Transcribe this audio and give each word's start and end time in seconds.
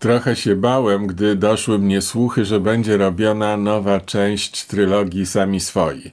trochę 0.00 0.36
się 0.36 0.56
bałem, 0.56 1.06
gdy 1.06 1.36
doszły 1.36 1.78
mnie 1.78 2.02
słuchy, 2.02 2.44
że 2.44 2.60
będzie 2.60 2.96
robiona 2.96 3.56
nowa 3.56 4.00
część 4.00 4.64
trylogii 4.64 5.26
Sami 5.26 5.60
Swoi. 5.60 6.10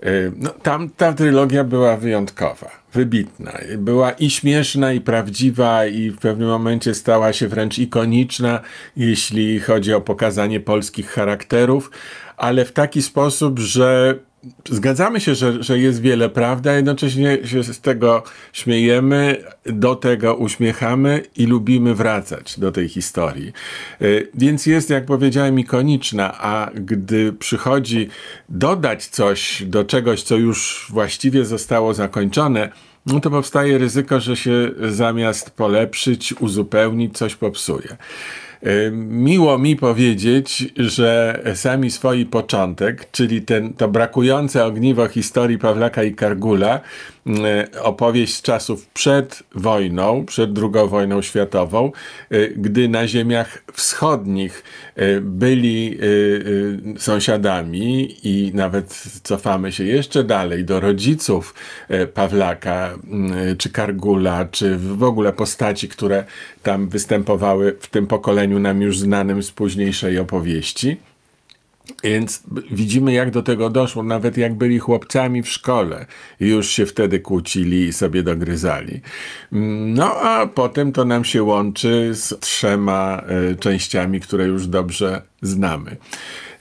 E, 0.00 0.10
no, 0.36 0.50
tam 0.50 0.90
ta 0.90 1.12
trylogia 1.12 1.64
była 1.64 1.96
wyjątkowa, 1.96 2.70
wybitna. 2.92 3.52
Była 3.78 4.10
i 4.10 4.30
śmieszna, 4.30 4.92
i 4.92 5.00
prawdziwa, 5.00 5.86
i 5.86 6.10
w 6.10 6.18
pewnym 6.18 6.48
momencie 6.48 6.94
stała 6.94 7.32
się 7.32 7.48
wręcz 7.48 7.78
ikoniczna, 7.78 8.60
jeśli 8.96 9.60
chodzi 9.60 9.94
o 9.94 10.00
pokazanie 10.00 10.60
polskich 10.60 11.10
charakterów, 11.10 11.90
ale 12.36 12.64
w 12.64 12.72
taki 12.72 13.02
sposób, 13.02 13.58
że 13.58 14.18
zgadzamy 14.68 15.20
się, 15.20 15.34
że, 15.34 15.62
że 15.62 15.78
jest 15.78 16.00
wiele 16.00 16.28
prawdy, 16.28 16.70
a 16.70 16.72
jednocześnie 16.72 17.38
się 17.44 17.64
z 17.64 17.80
tego 17.80 18.22
śmiejemy, 18.52 19.44
do 19.66 19.94
tego 19.94 20.34
uśmiechamy 20.34 21.22
i 21.36 21.46
lubimy 21.46 21.94
wracać 21.94 22.60
do 22.60 22.72
tej 22.72 22.88
historii. 22.88 23.52
Y, 24.02 24.28
więc 24.34 24.66
jest, 24.66 24.90
jak 24.90 25.06
powiedziałem, 25.06 25.58
ikoniczna, 25.58 26.40
a 26.40 26.70
gdy 26.74 27.32
przychodzi 27.32 28.08
dodać 28.48 29.06
coś 29.06 29.62
do 29.66 29.84
czegoś, 29.84 30.22
co 30.22 30.36
już 30.36 30.86
właściwie 30.90 31.44
zostało 31.44 31.94
zakończone, 31.94 32.72
no 33.06 33.20
to 33.20 33.30
powstaje 33.30 33.78
ryzyko, 33.78 34.20
że 34.20 34.36
się 34.36 34.70
zamiast 34.88 35.50
polepszyć, 35.50 36.34
uzupełnić, 36.40 37.18
coś 37.18 37.34
popsuje. 37.34 37.96
Y, 38.66 38.90
miło 38.94 39.58
mi 39.58 39.76
powiedzieć, 39.76 40.64
że 40.76 41.42
sami 41.54 41.90
swój 41.90 42.26
początek, 42.26 43.10
czyli 43.10 43.42
ten, 43.42 43.72
to 43.72 43.88
brakujące 43.88 44.64
ogniwo 44.64 45.08
historii 45.08 45.58
Pawlaka 45.58 46.02
i 46.02 46.14
Kargula, 46.14 46.80
opowieść 47.82 48.34
z 48.34 48.42
czasów 48.42 48.86
przed 48.86 49.42
wojną, 49.54 50.24
przed 50.24 50.50
II 50.58 50.88
wojną 50.88 51.22
światową, 51.22 51.92
y, 52.32 52.54
gdy 52.56 52.88
na 52.88 53.08
ziemiach 53.08 53.62
wschodnich 53.72 54.62
byli 55.20 55.98
sąsiadami 56.98 58.16
i 58.22 58.50
nawet 58.54 59.02
cofamy 59.22 59.72
się 59.72 59.84
jeszcze 59.84 60.24
dalej 60.24 60.64
do 60.64 60.80
rodziców 60.80 61.54
Pawlaka 62.14 62.94
czy 63.58 63.70
Kargula, 63.70 64.44
czy 64.50 64.76
w 64.76 65.02
ogóle 65.02 65.32
postaci, 65.32 65.88
które 65.88 66.24
tam 66.62 66.88
występowały 66.88 67.76
w 67.80 67.86
tym 67.86 68.06
pokoleniu 68.06 68.55
nam 68.58 68.82
już 68.82 68.98
znanym 68.98 69.42
z 69.42 69.50
późniejszej 69.50 70.18
opowieści. 70.18 70.96
Więc 72.04 72.42
widzimy, 72.70 73.12
jak 73.12 73.30
do 73.30 73.42
tego 73.42 73.70
doszło, 73.70 74.02
nawet 74.02 74.36
jak 74.36 74.54
byli 74.54 74.78
chłopcami 74.78 75.42
w 75.42 75.48
szkole, 75.48 76.06
już 76.40 76.70
się 76.70 76.86
wtedy 76.86 77.20
kłócili 77.20 77.84
i 77.84 77.92
sobie 77.92 78.22
dogryzali. 78.22 79.00
No 79.86 80.14
a 80.20 80.46
potem 80.46 80.92
to 80.92 81.04
nam 81.04 81.24
się 81.24 81.42
łączy 81.42 82.10
z 82.14 82.40
trzema 82.40 83.22
y, 83.52 83.56
częściami, 83.56 84.20
które 84.20 84.46
już 84.46 84.66
dobrze 84.66 85.22
znamy. 85.42 85.96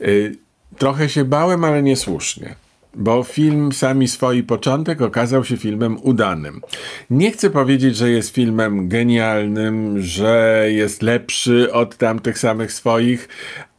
Y, 0.01 0.35
trochę 0.77 1.09
się 1.09 1.25
bałem, 1.25 1.63
ale 1.63 1.83
niesłusznie 1.83 2.55
bo 2.95 3.23
film 3.23 3.71
Sami 3.71 4.07
swój 4.07 4.43
początek 4.43 5.01
okazał 5.01 5.43
się 5.43 5.57
filmem 5.57 5.97
udanym. 6.01 6.61
Nie 7.09 7.31
chcę 7.31 7.49
powiedzieć, 7.49 7.95
że 7.97 8.09
jest 8.09 8.29
filmem 8.35 8.89
genialnym, 8.89 10.01
że 10.01 10.65
jest 10.69 11.01
lepszy 11.01 11.73
od 11.73 11.97
tamtych 11.97 12.39
samych 12.39 12.73
swoich. 12.73 13.29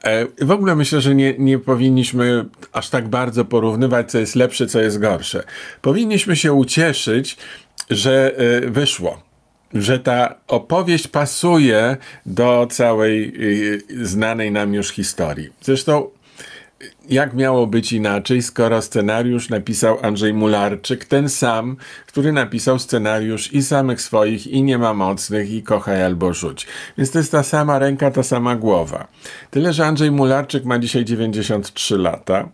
E, 0.04 0.26
w 0.44 0.50
ogóle 0.50 0.76
myślę, 0.76 1.00
że 1.00 1.14
nie, 1.14 1.34
nie 1.38 1.58
powinniśmy 1.58 2.44
aż 2.72 2.90
tak 2.90 3.08
bardzo 3.08 3.44
porównywać, 3.44 4.10
co 4.10 4.18
jest 4.18 4.34
lepsze, 4.34 4.66
co 4.66 4.80
jest 4.80 4.98
gorsze. 4.98 5.42
Powinniśmy 5.82 6.36
się 6.36 6.52
ucieszyć, 6.52 7.36
że 7.90 8.36
e, 8.36 8.70
wyszło 8.70 9.26
że 9.74 9.98
ta 9.98 10.34
opowieść 10.48 11.08
pasuje 11.08 11.96
do 12.26 12.66
całej 12.70 13.32
e, 13.98 14.06
znanej 14.06 14.52
nam 14.52 14.74
już 14.74 14.88
historii. 14.88 15.48
Zresztą 15.60 16.10
jak 17.08 17.34
miało 17.34 17.66
być 17.66 17.92
inaczej, 17.92 18.42
skoro 18.42 18.82
scenariusz 18.82 19.48
napisał 19.48 19.98
Andrzej 20.02 20.34
Mularczyk, 20.34 21.04
ten 21.04 21.28
sam, 21.28 21.76
który 22.06 22.32
napisał 22.32 22.78
scenariusz 22.78 23.52
i 23.52 23.62
samych 23.62 24.00
swoich, 24.00 24.46
i 24.46 24.62
nie 24.62 24.78
ma 24.78 24.94
mocnych, 24.94 25.50
i 25.50 25.62
kochaj 25.62 26.04
albo 26.04 26.34
rzuć. 26.34 26.66
Więc 26.98 27.10
to 27.10 27.18
jest 27.18 27.32
ta 27.32 27.42
sama 27.42 27.78
ręka, 27.78 28.10
ta 28.10 28.22
sama 28.22 28.56
głowa. 28.56 29.08
Tyle, 29.50 29.72
że 29.72 29.86
Andrzej 29.86 30.10
Mularczyk 30.10 30.64
ma 30.64 30.78
dzisiaj 30.78 31.04
93 31.04 31.98
lata. 31.98 32.48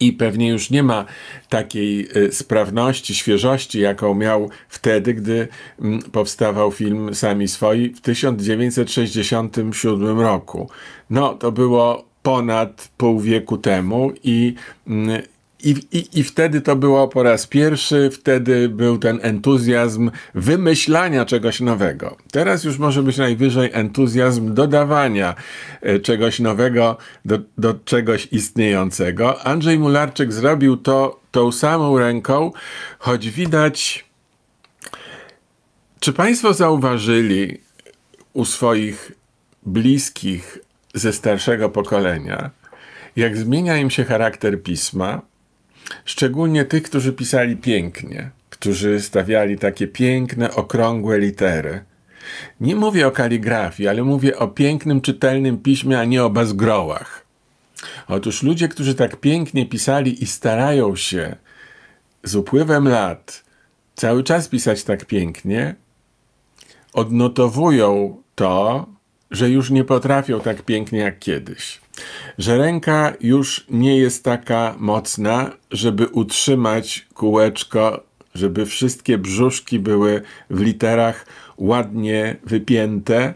I 0.00 0.12
pewnie 0.12 0.48
już 0.48 0.70
nie 0.70 0.82
ma 0.82 1.04
takiej 1.48 2.08
y, 2.16 2.32
sprawności, 2.32 3.14
świeżości, 3.14 3.80
jaką 3.80 4.14
miał 4.14 4.50
wtedy, 4.68 5.14
gdy 5.14 5.48
mm, 5.80 6.02
powstawał 6.02 6.70
film 6.70 7.14
Sami 7.14 7.48
Swoi 7.48 7.90
w 7.90 8.00
1967 8.00 10.20
roku. 10.20 10.70
No, 11.10 11.34
to 11.34 11.52
było 11.52 12.05
ponad 12.26 12.88
pół 12.96 13.20
wieku 13.20 13.58
temu 13.58 14.12
i, 14.24 14.54
mm, 14.86 15.22
i, 15.64 15.70
i, 15.92 16.20
I 16.20 16.24
wtedy 16.24 16.60
to 16.60 16.76
było 16.76 17.08
po 17.08 17.22
raz 17.22 17.46
pierwszy, 17.46 18.10
wtedy 18.12 18.68
był 18.68 18.98
ten 18.98 19.18
entuzjazm 19.22 20.10
wymyślania 20.34 21.24
czegoś 21.24 21.60
nowego. 21.60 22.16
Teraz 22.32 22.64
już 22.64 22.78
może 22.78 23.02
być 23.02 23.16
najwyżej 23.16 23.70
entuzjazm 23.72 24.54
dodawania 24.54 25.34
e, 25.82 25.98
czegoś 25.98 26.40
nowego 26.40 26.96
do, 27.24 27.38
do 27.58 27.74
czegoś 27.74 28.28
istniejącego. 28.32 29.46
Andrzej 29.46 29.78
Mularczyk 29.78 30.32
zrobił 30.32 30.76
to 30.76 31.20
tą 31.30 31.52
samą 31.52 31.98
ręką, 31.98 32.52
choć 32.98 33.30
widać. 33.30 34.04
Czy 36.00 36.12
Państwo 36.12 36.54
zauważyli 36.54 37.58
u 38.32 38.44
swoich 38.44 39.12
bliskich 39.66 40.65
ze 40.96 41.12
starszego 41.12 41.68
pokolenia, 41.70 42.50
jak 43.16 43.36
zmienia 43.36 43.76
im 43.76 43.90
się 43.90 44.04
charakter 44.04 44.62
pisma, 44.62 45.22
szczególnie 46.04 46.64
tych, 46.64 46.82
którzy 46.82 47.12
pisali 47.12 47.56
pięknie, 47.56 48.30
którzy 48.50 49.00
stawiali 49.00 49.58
takie 49.58 49.86
piękne, 49.88 50.54
okrągłe 50.54 51.18
litery. 51.18 51.84
Nie 52.60 52.76
mówię 52.76 53.06
o 53.06 53.10
kaligrafii, 53.10 53.88
ale 53.88 54.02
mówię 54.02 54.38
o 54.38 54.48
pięknym, 54.48 55.00
czytelnym 55.00 55.58
piśmie, 55.58 55.98
a 56.00 56.04
nie 56.04 56.24
o 56.24 56.30
bazgrołach. 56.30 57.26
Otóż 58.08 58.42
ludzie, 58.42 58.68
którzy 58.68 58.94
tak 58.94 59.16
pięknie 59.16 59.66
pisali 59.66 60.22
i 60.22 60.26
starają 60.26 60.96
się 60.96 61.36
z 62.22 62.34
upływem 62.34 62.88
lat 62.88 63.44
cały 63.94 64.24
czas 64.24 64.48
pisać 64.48 64.84
tak 64.84 65.04
pięknie, 65.04 65.74
odnotowują 66.92 68.22
to 68.34 68.86
że 69.30 69.50
już 69.50 69.70
nie 69.70 69.84
potrafią 69.84 70.40
tak 70.40 70.62
pięknie 70.62 70.98
jak 70.98 71.18
kiedyś. 71.18 71.80
Że 72.38 72.58
ręka 72.58 73.12
już 73.20 73.66
nie 73.70 73.98
jest 73.98 74.24
taka 74.24 74.74
mocna, 74.78 75.50
żeby 75.70 76.06
utrzymać 76.06 77.06
kółeczko, 77.14 78.02
żeby 78.34 78.66
wszystkie 78.66 79.18
brzuszki 79.18 79.78
były 79.78 80.22
w 80.50 80.60
literach 80.60 81.26
ładnie 81.56 82.36
wypięte. 82.44 83.34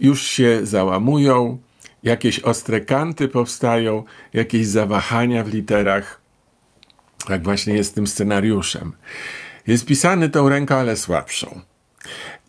Już 0.00 0.22
się 0.22 0.60
załamują, 0.62 1.58
jakieś 2.02 2.40
ostre 2.40 2.80
kanty 2.80 3.28
powstają, 3.28 4.04
jakieś 4.32 4.66
zawahania 4.66 5.44
w 5.44 5.54
literach. 5.54 6.20
Tak 7.26 7.42
właśnie 7.42 7.74
jest 7.74 7.94
tym 7.94 8.06
scenariuszem. 8.06 8.92
Jest 9.66 9.86
pisany 9.86 10.28
tą 10.28 10.48
ręką, 10.48 10.74
ale 10.74 10.96
słabszą. 10.96 11.60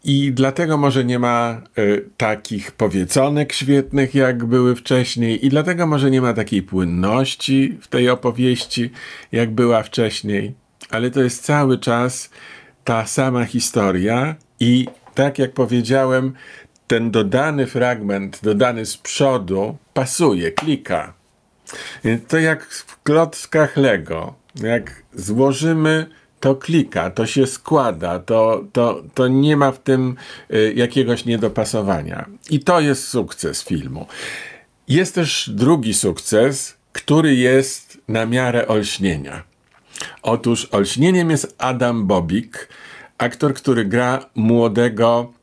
I 0.04 0.32
dlatego 0.34 0.78
może 0.78 1.06
nie 1.06 1.20
ma 1.20 1.62
y, 1.78 2.10
takich 2.18 2.72
powieconek 2.72 3.54
świetnych, 3.54 4.16
jak 4.16 4.46
były 4.46 4.76
wcześniej, 4.76 5.46
i 5.46 5.50
dlatego 5.50 5.88
może 5.88 6.12
nie 6.12 6.22
ma 6.22 6.34
takiej 6.34 6.62
płynności 6.62 7.78
w 7.82 7.88
tej 7.88 8.10
opowieści, 8.10 8.92
jak 9.32 9.52
była 9.52 9.84
wcześniej. 9.84 10.56
Ale 10.90 11.12
to 11.12 11.22
jest 11.22 11.44
cały 11.44 11.78
czas 11.78 12.30
ta 12.84 13.06
sama 13.06 13.46
historia, 13.46 14.36
i 14.60 14.88
tak 15.16 15.40
jak 15.40 15.54
powiedziałem, 15.54 16.34
ten 16.88 17.12
dodany 17.12 17.68
fragment, 17.68 18.40
dodany 18.44 18.86
z 18.86 18.98
przodu, 18.98 19.78
pasuje, 19.94 20.52
klika. 20.52 21.14
To 22.28 22.38
jak 22.38 22.66
w 22.66 23.04
klockach 23.04 23.78
Lego. 23.78 24.36
Jak 24.56 25.04
złożymy 25.14 26.10
to 26.40 26.56
klika, 26.56 27.10
to 27.10 27.26
się 27.26 27.48
składa, 27.48 28.20
to, 28.20 28.64
to, 28.74 29.04
to 29.14 29.28
nie 29.28 29.58
ma 29.58 29.72
w 29.72 29.80
tym 29.80 30.16
y, 30.54 30.74
jakiegoś 30.76 31.26
niedopasowania. 31.26 32.26
I 32.50 32.60
to 32.60 32.80
jest 32.80 33.08
sukces 33.08 33.64
filmu. 33.64 34.08
Jest 34.88 35.16
też 35.16 35.50
drugi 35.54 35.94
sukces, 35.94 36.78
który 36.94 37.36
jest 37.36 37.98
na 38.08 38.26
miarę 38.26 38.68
olśnienia. 38.68 39.44
Otóż 40.22 40.68
olśnieniem 40.72 41.30
jest 41.30 41.56
Adam 41.58 42.08
Bobik, 42.08 42.70
aktor, 43.18 43.54
który 43.54 43.86
gra 43.86 44.26
młodego 44.36 45.34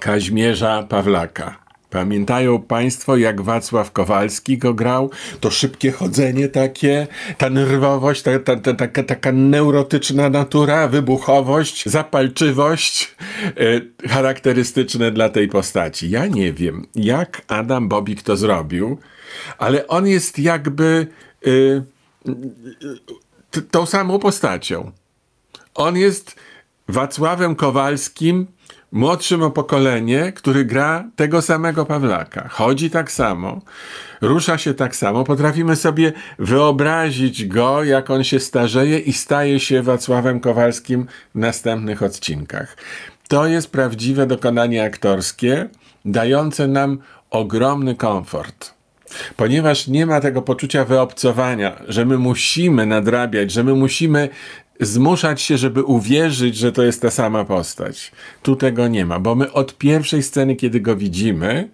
Kaźmierza 0.00 0.82
Pawlaka. 0.82 1.61
Pamiętają 1.92 2.62
Państwo, 2.62 3.16
jak 3.16 3.40
Wacław 3.40 3.92
Kowalski 3.92 4.58
go 4.58 4.74
grał? 4.74 5.10
To 5.40 5.50
szybkie 5.50 5.92
chodzenie 5.92 6.48
takie, 6.48 7.06
ta 7.38 7.50
nerwowość, 7.50 8.22
ta, 8.22 8.38
ta, 8.38 8.56
ta, 8.56 8.74
taka, 8.74 9.02
taka 9.02 9.32
neurotyczna 9.32 10.30
natura, 10.30 10.88
wybuchowość, 10.88 11.88
zapalczywość 11.88 13.16
e, 13.46 14.08
charakterystyczne 14.08 15.10
dla 15.10 15.28
tej 15.28 15.48
postaci. 15.48 16.10
Ja 16.10 16.26
nie 16.26 16.52
wiem, 16.52 16.86
jak 16.94 17.42
Adam 17.48 17.88
Bobik 17.88 18.22
to 18.22 18.36
zrobił, 18.36 18.98
ale 19.58 19.86
on 19.86 20.06
jest 20.06 20.38
jakby 20.38 21.06
e, 21.46 21.50
tą 23.70 23.86
samą 23.86 24.18
postacią. 24.18 24.92
On 25.74 25.96
jest 25.96 26.36
Wacławem 26.92 27.54
Kowalskim, 27.54 28.46
młodszym 28.92 29.42
o 29.42 29.50
pokolenie, 29.50 30.32
który 30.32 30.64
gra 30.64 31.10
tego 31.16 31.42
samego 31.42 31.86
Pawlaka. 31.86 32.48
Chodzi 32.48 32.90
tak 32.90 33.12
samo, 33.12 33.60
rusza 34.20 34.58
się 34.58 34.74
tak 34.74 34.96
samo. 34.96 35.24
Potrafimy 35.24 35.76
sobie 35.76 36.12
wyobrazić 36.38 37.46
go, 37.46 37.84
jak 37.84 38.10
on 38.10 38.24
się 38.24 38.40
starzeje 38.40 38.98
i 38.98 39.12
staje 39.12 39.60
się 39.60 39.82
Wacławem 39.82 40.40
Kowalskim 40.40 41.06
w 41.34 41.38
następnych 41.38 42.02
odcinkach. 42.02 42.76
To 43.28 43.46
jest 43.46 43.70
prawdziwe 43.70 44.26
dokonanie 44.26 44.84
aktorskie, 44.84 45.68
dające 46.04 46.68
nam 46.68 46.98
ogromny 47.30 47.94
komfort. 47.94 48.74
Ponieważ 49.36 49.88
nie 49.88 50.06
ma 50.06 50.20
tego 50.20 50.42
poczucia 50.42 50.84
wyobcowania, 50.84 51.76
że 51.88 52.04
my 52.04 52.18
musimy 52.18 52.86
nadrabiać, 52.86 53.50
że 53.50 53.64
my 53.64 53.74
musimy 53.74 54.28
zmuszać 54.86 55.42
się, 55.42 55.58
żeby 55.58 55.82
uwierzyć, 55.82 56.56
że 56.56 56.72
to 56.72 56.82
jest 56.82 57.02
ta 57.02 57.10
sama 57.10 57.44
postać. 57.44 58.12
Tu 58.42 58.56
tego 58.56 58.88
nie 58.88 59.06
ma, 59.06 59.18
bo 59.18 59.34
my 59.34 59.52
od 59.52 59.78
pierwszej 59.78 60.22
sceny, 60.22 60.56
kiedy 60.56 60.80
go 60.80 60.96
widzimy, 60.96 61.68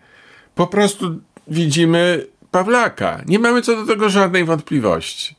po 0.55 0.66
prostu 0.66 1.20
widzimy 1.49 2.26
Pawlaka. 2.50 3.22
Nie 3.26 3.38
mamy 3.38 3.62
co 3.62 3.76
do 3.76 3.87
tego 3.87 4.08
żadnej 4.08 4.44
wątpliwości. 4.44 5.37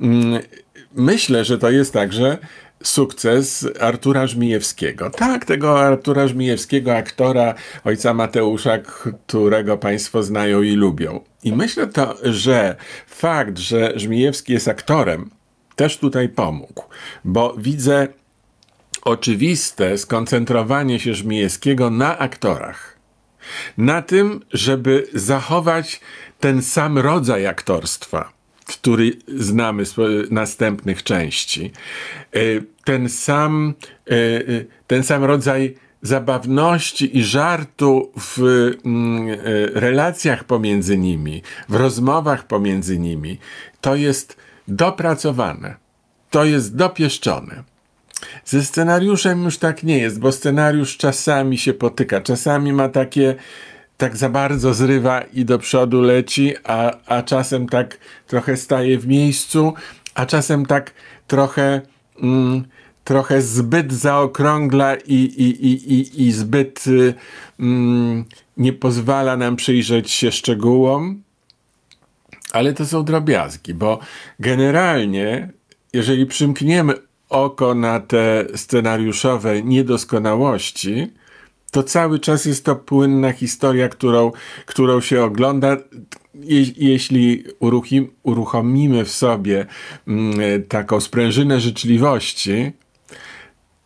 Mm, 0.00 0.42
myślę, 0.94 1.44
że 1.44 1.58
to 1.58 1.70
jest 1.70 1.92
także 1.92 2.38
sukces 2.82 3.68
Artura 3.80 4.26
Żmijewskiego. 4.26 5.10
Tak, 5.10 5.44
tego 5.44 5.80
Artura 5.80 6.28
Żmijewskiego, 6.28 6.96
aktora 6.96 7.54
ojca 7.84 8.14
Mateusza, 8.14 8.78
którego 8.78 9.78
Państwo 9.78 10.22
znają 10.22 10.62
i 10.62 10.72
lubią. 10.72 11.20
I 11.44 11.52
myślę 11.52 11.86
to, 11.86 12.16
że 12.22 12.76
fakt, 13.06 13.58
że 13.58 13.92
Żmijewski 13.96 14.52
jest 14.52 14.68
aktorem, 14.68 15.30
też 15.76 15.98
tutaj 15.98 16.28
pomógł, 16.28 16.84
bo 17.24 17.54
widzę 17.58 18.08
oczywiste 19.02 19.98
skoncentrowanie 19.98 21.00
się 21.00 21.14
Żmijewskiego 21.14 21.90
na 21.90 22.18
aktorach. 22.18 22.96
Na 23.78 24.02
tym, 24.02 24.40
żeby 24.52 25.06
zachować 25.14 26.00
ten 26.40 26.62
sam 26.62 26.98
rodzaj 26.98 27.46
aktorstwa, 27.46 28.32
który 28.66 29.12
znamy 29.36 29.84
z 29.84 29.96
następnych 30.30 31.02
części. 31.02 31.72
E, 32.32 32.38
ten 32.84 33.08
sam, 33.08 33.74
e, 34.06 34.12
e, 34.12 34.42
ten 34.86 35.02
sam 35.02 35.24
rodzaj 35.24 35.74
zabawności 36.02 37.18
i 37.18 37.24
żartu 37.24 38.12
w 38.16 38.40
mm, 38.84 39.28
relacjach 39.74 40.44
pomiędzy 40.44 40.98
nimi, 40.98 41.42
w 41.68 41.74
rozmowach 41.74 42.46
pomiędzy 42.46 42.98
nimi, 42.98 43.38
to 43.80 43.96
jest 43.96 44.36
dopracowane. 44.68 45.74
To 46.30 46.44
jest 46.44 46.76
dopieszczone. 46.76 47.62
Ze 48.44 48.64
scenariuszem 48.64 49.44
już 49.44 49.58
tak 49.58 49.82
nie 49.82 49.98
jest, 49.98 50.20
bo 50.20 50.32
scenariusz 50.32 50.96
czasami 50.96 51.58
się 51.58 51.74
potyka, 51.74 52.20
czasami 52.20 52.72
ma 52.72 52.88
takie, 52.88 53.34
tak 53.96 54.16
za 54.16 54.28
bardzo 54.28 54.74
zrywa 54.74 55.20
i 55.20 55.44
do 55.44 55.58
przodu 55.58 56.00
leci, 56.00 56.54
a, 56.64 56.92
a 57.06 57.22
czasem 57.22 57.68
tak 57.68 57.98
trochę 58.26 58.56
staje 58.56 58.98
w 58.98 59.06
miejscu, 59.06 59.74
a 60.14 60.26
czasem 60.26 60.66
tak 60.66 60.94
trochę, 61.26 61.80
mm, 62.22 62.64
trochę 63.04 63.42
zbyt 63.42 63.92
zaokrągla 63.92 64.94
i, 64.94 65.14
i, 65.14 65.66
i, 65.66 65.92
i, 65.92 66.26
i 66.26 66.32
zbyt 66.32 66.86
y, 66.86 67.14
mm, 67.60 68.24
nie 68.56 68.72
pozwala 68.72 69.36
nam 69.36 69.56
przyjrzeć 69.56 70.10
się 70.10 70.32
szczegółom 70.32 71.25
ale 72.56 72.72
to 72.72 72.86
są 72.86 73.04
drobiazgi, 73.04 73.74
bo 73.74 73.98
generalnie, 74.40 75.48
jeżeli 75.92 76.26
przymkniemy 76.26 76.94
oko 77.28 77.74
na 77.74 78.00
te 78.00 78.46
scenariuszowe 78.54 79.62
niedoskonałości, 79.62 81.12
to 81.70 81.82
cały 81.82 82.18
czas 82.18 82.44
jest 82.44 82.64
to 82.64 82.76
płynna 82.76 83.32
historia, 83.32 83.88
którą, 83.88 84.32
którą 84.66 85.00
się 85.00 85.24
ogląda. 85.24 85.76
Je, 86.34 86.64
jeśli 86.76 87.44
uruchim, 87.58 88.10
uruchomimy 88.22 89.04
w 89.04 89.10
sobie 89.10 89.66
mm, 90.08 90.62
taką 90.68 91.00
sprężynę 91.00 91.60
życzliwości, 91.60 92.72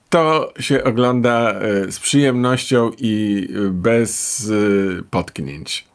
to 0.09 0.53
się 0.61 0.85
ogląda 0.85 1.53
e, 1.53 1.93
z 1.93 2.01
przyjemnością 2.01 2.91
i 2.99 3.49
bez 3.71 4.45
e, 4.51 5.03
potknięć. 5.11 5.90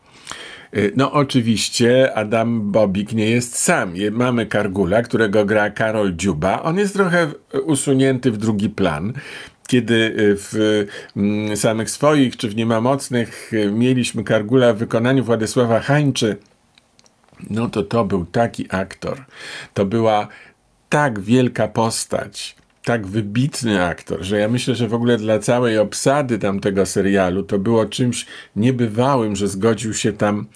Y, 0.75 0.91
no 0.95 1.11
oczywiście 1.11 2.13
Adam 2.13 2.71
Bobik 2.71 3.13
nie 3.13 3.29
jest 3.29 3.57
sam. 3.57 3.93
Mamy 4.11 4.45
Kargula, 4.45 5.01
którego 5.01 5.45
gra 5.45 5.69
Karol 5.69 6.15
Dziuba. 6.15 6.63
On 6.63 6.77
jest 6.77 6.93
trochę 6.93 7.31
usunięty 7.65 8.31
w 8.31 8.37
drugi 8.37 8.69
plan 8.69 9.13
kiedy 9.67 9.95
y, 9.95 10.35
w 10.37 10.85
mm, 11.15 11.57
samych 11.57 11.89
swoich, 11.89 12.37
czy 12.37 12.49
w 12.49 12.55
niemamocnych 12.55 13.53
y, 13.53 13.71
mieliśmy 13.71 14.23
Kargula 14.23 14.73
w 14.73 14.77
wykonaniu 14.77 15.23
Władysława 15.23 15.79
Hańczy, 15.79 16.37
no 17.49 17.69
to 17.69 17.83
to 17.83 18.05
był 18.05 18.25
taki 18.25 18.65
aktor. 18.69 19.25
To 19.73 19.85
była 19.85 20.27
tak 20.89 21.19
wielka 21.19 21.67
postać, 21.67 22.55
tak 22.83 23.07
wybitny 23.07 23.85
aktor, 23.85 24.23
że 24.23 24.39
ja 24.39 24.47
myślę, 24.47 24.75
że 24.75 24.87
w 24.87 24.93
ogóle 24.93 25.17
dla 25.17 25.39
całej 25.39 25.77
obsady 25.77 26.39
tamtego 26.39 26.85
serialu 26.85 27.43
to 27.43 27.59
było 27.59 27.85
czymś 27.85 28.25
niebywałym, 28.55 29.35
że 29.35 29.47
zgodził 29.47 29.93
się 29.93 30.13
tam 30.13 30.47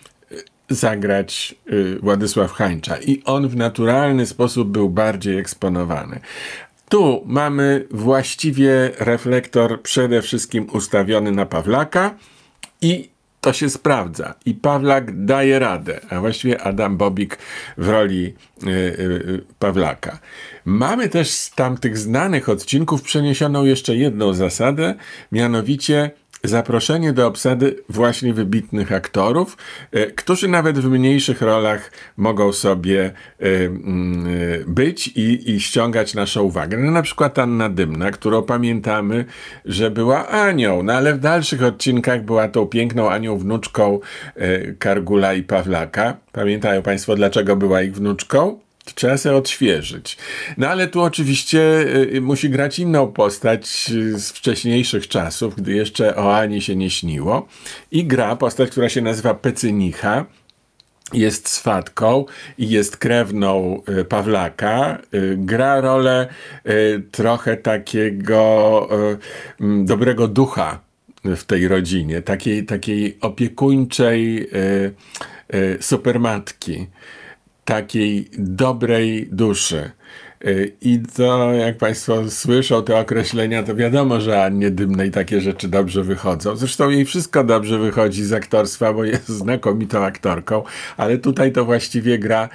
zagrać 0.70 1.56
y, 1.72 2.00
Władysław 2.00 2.52
Hańcza 2.52 2.98
i 2.98 3.24
on 3.26 3.48
w 3.48 3.56
naturalny 3.56 4.26
sposób 4.26 4.70
był 4.70 4.90
bardziej 4.90 5.38
eksponowany. 5.38 6.20
Tu 6.90 7.24
mamy 7.26 7.88
właściwie 7.92 8.92
reflektor 9.00 9.82
przede 9.82 10.22
wszystkim 10.22 10.68
ustawiony 10.74 11.32
na 11.32 11.46
Pawlaka 11.46 12.16
i 12.82 13.10
to 13.42 13.54
się 13.54 13.70
sprawdza. 13.70 14.34
I 14.46 14.54
Pawlak 14.54 15.26
daje 15.26 15.60
radę, 15.60 16.00
a 16.10 16.20
właściwie 16.20 16.62
Adam 16.62 16.98
Bobik 16.98 17.38
w 17.78 17.90
roli 17.90 18.36
y, 18.64 18.70
y, 18.70 19.44
Pawlaka. 19.60 20.20
Mamy 20.66 21.10
też 21.10 21.30
z 21.30 21.52
tamtych 21.52 21.98
znanych 21.98 22.50
odcinków 22.50 23.02
przeniesioną 23.02 23.66
jeszcze 23.66 23.96
jedną 23.96 24.34
zasadę, 24.34 24.96
mianowicie 25.32 26.12
zaproszenie 26.44 27.14
do 27.14 27.28
obsady 27.28 27.76
właśnie 27.90 28.34
wybitnych 28.34 28.92
aktorów, 28.92 29.58
e, 29.92 30.06
którzy 30.06 30.48
nawet 30.48 30.80
w 30.80 30.90
mniejszych 30.90 31.42
rolach 31.42 31.92
mogą 32.18 32.54
sobie 32.54 33.04
e, 33.06 33.46
e, 33.46 33.70
być 34.68 35.08
i, 35.08 35.52
i 35.52 35.60
ściągać 35.60 36.14
naszą 36.14 36.44
uwagę. 36.44 36.78
No, 36.78 36.92
na 36.92 37.02
przykład 37.02 37.40
Anna 37.40 37.70
Dymna, 37.70 38.12
którą 38.12 38.42
pamiętamy, 38.42 39.26
że 39.66 39.92
była 39.92 40.28
Anią, 40.28 40.84
no 40.84 40.94
ale 40.94 41.14
w 41.14 41.20
dalszych 41.20 41.64
odcinkach 41.64 42.24
była 42.24 42.48
tą 42.48 42.66
piękną 42.66 43.10
Anią 43.10 43.38
wnuczką 43.38 44.00
Kargula 44.80 45.34
i 45.34 45.44
Pawlaka. 45.44 46.18
Pamiętają 46.32 46.82
Państwo, 46.82 47.16
dlaczego 47.16 47.56
była 47.56 47.82
ich 47.82 47.94
wnuczką? 47.94 48.60
Trzeba 48.96 49.18
sobie 49.18 49.36
odświeżyć. 49.36 50.18
No 50.58 50.68
ale 50.68 50.88
tu 50.88 51.02
oczywiście 51.02 51.60
y, 52.14 52.22
musi 52.22 52.50
grać 52.50 52.80
inną 52.80 53.12
postać 53.12 53.92
y, 53.92 54.20
z 54.20 54.32
wcześniejszych 54.32 55.08
czasów, 55.08 55.56
gdy 55.56 55.74
jeszcze 55.74 56.16
o 56.16 56.38
Ani 56.38 56.62
się 56.62 56.76
nie 56.76 56.90
śniło. 56.90 57.48
I 57.92 58.06
gra 58.06 58.36
postać, 58.36 58.70
która 58.70 58.90
się 58.90 59.02
nazywa 59.02 59.34
Pecynicha. 59.34 60.26
Jest 61.14 61.50
swatką 61.50 62.26
i 62.58 62.70
jest 62.70 62.98
krewną 62.98 63.82
y, 64.00 64.06
Pawlaka. 64.06 64.98
Gra 65.38 65.82
rolę 65.82 66.28
trochę 67.12 67.58
takiego 67.58 68.90
dobrego 69.60 70.28
ducha 70.28 70.80
w 71.24 71.44
tej 71.44 71.68
rodzinie, 71.68 72.22
takiej, 72.22 72.66
takiej 72.66 73.18
opiekuńczej 73.22 74.50
supermatki 75.80 76.88
takiej 77.70 78.30
dobrej 78.38 79.30
duszy. 79.32 79.92
Y, 80.46 80.76
I 80.82 81.00
to, 81.16 81.54
jak 81.54 81.78
Państwo 81.78 82.32
słyszą 82.32 82.84
te 82.84 83.00
określenia, 83.00 83.64
to 83.64 83.76
wiadomo, 83.76 84.22
że 84.22 84.44
Annie 84.44 84.72
Dymnej 84.72 85.12
takie 85.12 85.42
rzeczy 85.42 85.68
dobrze 85.68 86.04
wychodzą. 86.04 86.56
Zresztą 86.56 86.90
jej 86.90 87.06
wszystko 87.06 87.44
dobrze 87.44 87.80
wychodzi 87.80 88.24
z 88.24 88.34
aktorstwa, 88.34 88.94
bo 88.94 89.04
jest 89.04 89.28
znakomitą 89.28 90.04
aktorką, 90.04 90.64
ale 90.98 91.18
tutaj 91.18 91.52
to 91.52 91.66
właściwie 91.66 92.20
gra 92.20 92.50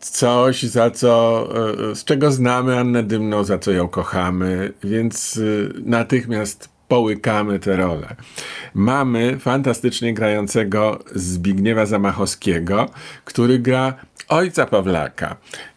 coś, 0.00 0.62
za 0.62 0.90
co, 0.90 1.48
y, 1.90 1.94
z 1.94 2.04
czego 2.04 2.32
znamy 2.32 2.78
Annę 2.78 3.02
Dymną, 3.02 3.44
za 3.44 3.58
co 3.58 3.70
ją 3.70 3.88
kochamy, 3.88 4.72
więc 4.84 5.36
y, 5.36 5.72
natychmiast 5.84 6.68
połykamy 6.90 7.58
te 7.58 7.76
role. 7.76 8.16
Mamy 8.74 9.38
fantastycznie 9.38 10.14
grającego 10.14 10.98
Zbigniewa 11.14 11.86
Zamachowskiego, 11.86 12.90
który 13.24 13.58
gra 13.58 13.94
ojca 14.30 14.66
Pawlaka. 14.66 15.36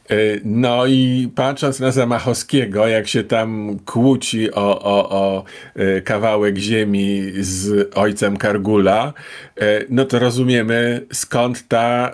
E, 0.10 0.16
no 0.44 0.86
i 0.86 1.30
patrząc 1.36 1.80
na 1.80 1.92
Zamachowskiego, 1.92 2.88
jak 2.88 3.08
się 3.08 3.24
tam 3.24 3.80
kłóci 3.86 4.52
o, 4.52 4.82
o, 4.82 5.10
o 5.10 5.44
e, 5.76 6.02
kawałek 6.02 6.58
ziemi 6.58 7.32
z 7.40 7.90
ojcem 7.98 8.38
Kargula, 8.38 9.14
e, 9.62 9.82
no 9.90 10.06
to 10.06 10.20
rozumiemy 10.20 11.06
skąd 11.12 11.68
ta 11.68 12.12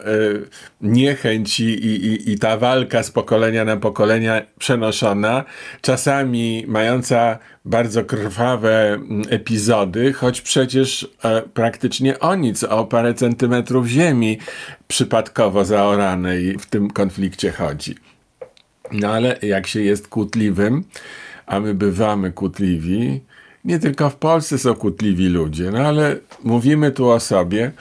niechęć 0.81 1.59
i, 1.59 1.63
i, 1.63 2.31
i 2.31 2.39
ta 2.39 2.57
walka 2.57 3.03
z 3.03 3.11
pokolenia 3.11 3.65
na 3.65 3.77
pokolenia 3.77 4.41
przenoszona, 4.59 5.43
czasami 5.81 6.65
mająca 6.67 7.39
bardzo 7.69 8.03
krwawe 8.03 8.93
mm, 8.93 9.23
epizody, 9.29 10.13
choć 10.13 10.41
przecież 10.41 11.07
praktycznie 11.53 12.19
o 12.19 12.35
nic, 12.35 12.63
o 12.63 12.85
parę 12.85 13.13
centymetrów 13.13 13.87
ziemi 13.87 14.37
przypadkowo 14.87 15.65
zaoranej 15.65 16.57
w 16.59 16.65
tym 16.65 16.89
konflikcie 16.89 17.51
chodzi. 17.51 17.95
No 18.91 19.07
ale 19.07 19.37
jak 19.41 19.67
się 19.67 19.81
jest 19.81 20.07
kłótliwym, 20.07 20.83
a 21.45 21.59
my 21.59 21.73
bywamy 21.73 22.31
kłótliwi, 22.31 23.21
nie 23.65 23.79
tylko 23.79 24.09
w 24.09 24.15
Polsce 24.15 24.57
są 24.57 24.75
kłótliwi 24.75 25.27
ludzie, 25.27 25.71
no 25.71 25.79
ale 25.79 26.15
mówimy 26.43 26.91
tu 26.91 27.09
o 27.09 27.19
sobie, 27.19 27.71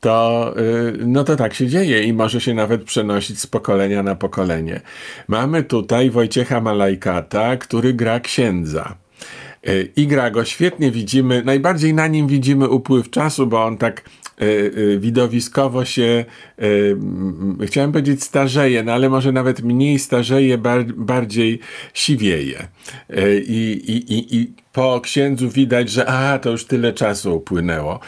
to, 0.00 0.54
y, 0.58 1.06
no 1.06 1.24
to 1.24 1.36
tak 1.36 1.54
się 1.54 1.66
dzieje 1.66 2.02
i 2.02 2.12
może 2.12 2.40
się 2.40 2.54
nawet 2.54 2.84
przenosić 2.84 3.40
z 3.40 3.46
pokolenia 3.46 4.02
na 4.02 4.14
pokolenie. 4.14 4.80
Mamy 5.28 5.62
tutaj 5.62 6.10
Wojciecha 6.10 6.60
Malajkata, 6.60 7.56
który 7.56 7.94
gra 7.94 8.20
księdza. 8.20 9.03
Y, 9.68 9.92
I 9.96 10.06
gra 10.06 10.30
go 10.30 10.44
świetnie, 10.44 10.90
widzimy, 10.90 11.42
najbardziej 11.44 11.94
na 11.94 12.06
nim 12.06 12.26
widzimy 12.26 12.68
upływ 12.68 13.10
czasu, 13.10 13.46
bo 13.46 13.64
on 13.64 13.78
tak 13.78 14.02
E, 14.40 14.44
e, 14.44 14.98
widowiskowo 14.98 15.84
się, 15.84 16.24
e, 17.60 17.66
chciałem 17.66 17.92
powiedzieć 17.92 18.22
starzeje, 18.22 18.82
no 18.82 18.92
ale 18.92 19.08
może 19.08 19.32
nawet 19.32 19.62
mniej 19.62 19.98
starzeje, 19.98 20.58
bardziej 20.96 21.60
siwieje. 21.94 22.68
I, 23.46 23.82
i, 23.86 24.14
i, 24.14 24.36
i 24.36 24.52
po 24.72 25.00
księdzu 25.00 25.50
widać, 25.50 25.90
że 25.90 26.06
a, 26.06 26.38
to 26.38 26.50
już 26.50 26.64
tyle 26.64 26.92
czasu 26.92 27.36
upłynęło. 27.36 28.00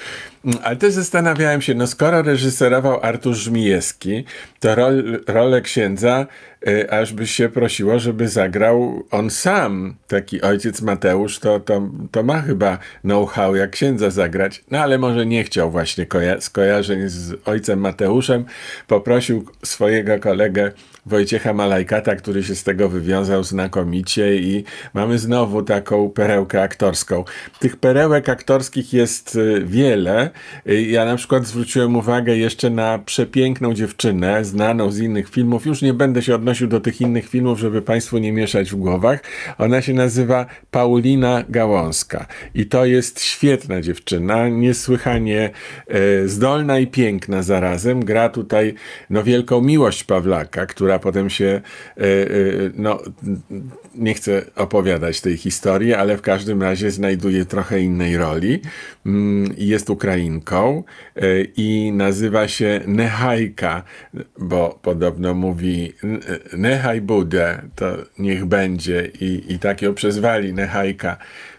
Ale 0.62 0.76
też 0.76 0.92
zastanawiałem 0.92 1.62
się, 1.62 1.74
no 1.74 1.86
skoro 1.86 2.22
reżyserował 2.22 2.98
Artur 3.02 3.34
Żmijewski, 3.34 4.24
to 4.60 4.74
rol, 4.74 5.20
rolę 5.26 5.60
księdza 5.60 6.26
y, 6.68 6.90
aż 6.90 7.12
by 7.12 7.26
się 7.26 7.48
prosiło, 7.48 7.98
żeby 7.98 8.28
zagrał 8.28 9.04
on 9.10 9.30
sam. 9.30 9.96
Taki 10.06 10.42
ojciec 10.42 10.82
Mateusz 10.82 11.38
to, 11.38 11.60
to, 11.60 11.90
to 12.10 12.22
ma 12.22 12.42
chyba 12.42 12.78
know-how, 13.00 13.54
jak 13.54 13.70
księdza 13.70 14.10
zagrać. 14.10 14.64
No 14.70 14.78
ale 14.78 14.98
może 14.98 15.26
nie 15.26 15.44
chciał 15.44 15.70
właśnie 15.70 16.06
koja 16.06 16.40
skojarzeń 16.40 17.08
z 17.08 17.34
ojcem 17.44 17.80
Mateuszem. 17.80 18.44
Poprosił 18.86 19.46
swojego 19.64 20.18
kolegę 20.18 20.72
Wojciecha 21.06 21.52
Malajkata, 21.52 22.16
który 22.16 22.44
się 22.44 22.54
z 22.54 22.64
tego 22.64 22.88
wywiązał 22.88 23.44
znakomicie 23.44 24.36
i 24.36 24.64
mamy 24.94 25.18
znowu 25.18 25.62
taką 25.62 26.10
perełkę 26.10 26.62
aktorską. 26.62 27.24
Tych 27.58 27.76
perełek 27.76 28.28
aktorskich 28.28 28.92
jest 28.92 29.36
y, 29.36 29.62
wiele. 29.64 30.30
Y, 30.68 30.82
ja 30.82 31.04
na 31.04 31.16
przykład 31.16 31.46
zwróciłem 31.46 31.96
uwagę 31.96 32.36
jeszcze 32.36 32.70
na 32.70 32.98
przepiękną 32.98 33.74
dziewczynę, 33.74 34.44
znaną 34.44 34.90
z 34.90 34.98
innych 34.98 35.30
filmów. 35.30 35.66
Już 35.66 35.82
nie 35.82 35.94
będę 35.94 36.22
się 36.22 36.34
odnosił 36.34 36.66
do 36.68 36.80
tych 36.80 37.00
innych 37.00 37.28
filmów, 37.28 37.58
żeby 37.58 37.82
Państwu 37.82 38.18
nie 38.18 38.32
mieszać 38.32 38.70
w 38.70 38.76
głowach. 38.76 39.20
Ona 39.58 39.82
się 39.82 39.94
nazywa 39.94 40.46
Paulina 40.70 41.44
Gałązka 41.48 42.26
i 42.54 42.66
to 42.66 42.84
jest 42.84 43.22
świetna 43.22 43.80
dziewczyna, 43.80 44.48
niesłychanie 44.48 45.50
e, 45.88 46.28
zdolna 46.28 46.78
i 46.78 46.86
piękna 46.86 47.42
zarazem. 47.42 48.04
Gra 48.04 48.28
tutaj 48.28 48.74
no, 49.10 49.22
wielką 49.22 49.60
miłość 49.60 50.04
Pawlaka, 50.04 50.66
która 50.66 50.95
potem 50.98 51.30
się, 51.30 51.60
e, 51.96 52.00
e, 52.00 52.26
no, 52.74 53.02
nie 53.94 54.14
chcę 54.14 54.42
opowiadać 54.56 55.20
tej 55.20 55.36
historii, 55.36 55.94
ale 55.94 56.16
w 56.16 56.22
każdym 56.22 56.62
razie 56.62 56.90
znajduje 56.90 57.44
trochę 57.44 57.80
innej 57.80 58.16
roli. 58.16 58.60
Mm, 59.06 59.54
jest 59.58 59.90
Ukrainką 59.90 60.84
e, 61.16 61.22
i 61.56 61.92
nazywa 61.92 62.48
się 62.48 62.80
Nehajka, 62.86 63.82
bo 64.38 64.78
podobno 64.82 65.34
mówi 65.34 65.92
Nehaj 66.56 67.00
Budę, 67.00 67.62
to 67.74 67.96
niech 68.18 68.44
będzie 68.44 69.10
i, 69.20 69.52
i 69.52 69.58
tak 69.58 69.82
ją 69.82 69.94
przezwali 69.94 70.54
Nehajka. 70.54 71.16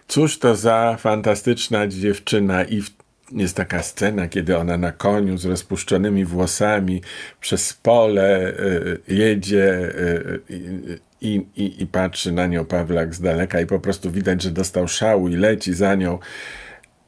Cóż 0.07 0.39
to 0.39 0.55
za 0.55 0.97
fantastyczna 0.99 1.87
dziewczyna 1.87 2.63
i 2.63 2.81
w 2.81 2.96
jest 3.31 3.55
taka 3.55 3.83
scena, 3.83 4.27
kiedy 4.27 4.57
ona 4.57 4.77
na 4.77 4.91
koniu 4.91 5.37
z 5.37 5.45
rozpuszczonymi 5.45 6.25
włosami 6.25 7.01
przez 7.41 7.73
pole 7.73 8.49
y, 8.49 8.99
jedzie 9.07 9.73
y, 9.73 10.97
i, 11.21 11.45
i, 11.55 11.83
i 11.83 11.87
patrzy 11.87 12.31
na 12.31 12.47
nią 12.47 12.65
Pawlak 12.65 13.15
z 13.15 13.21
daleka 13.21 13.61
i 13.61 13.65
po 13.65 13.79
prostu 13.79 14.11
widać, 14.11 14.41
że 14.41 14.51
dostał 14.51 14.87
szału 14.87 15.27
i 15.27 15.35
leci 15.35 15.73
za 15.73 15.95
nią. 15.95 16.19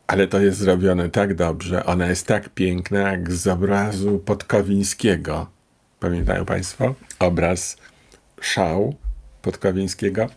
Ale 0.07 0.27
to 0.27 0.39
jest 0.39 0.57
zrobione 0.57 1.09
tak 1.09 1.35
dobrze, 1.35 1.85
ona 1.85 2.07
jest 2.07 2.27
tak 2.27 2.49
piękna, 2.49 2.99
jak 2.99 3.31
z 3.31 3.47
obrazu 3.47 4.19
Podkowińskiego. 4.19 5.49
Pamiętają 5.99 6.45
Państwo? 6.45 6.95
Obraz 7.19 7.77
szał 8.41 8.95
Podkowińskiego. 9.41 10.27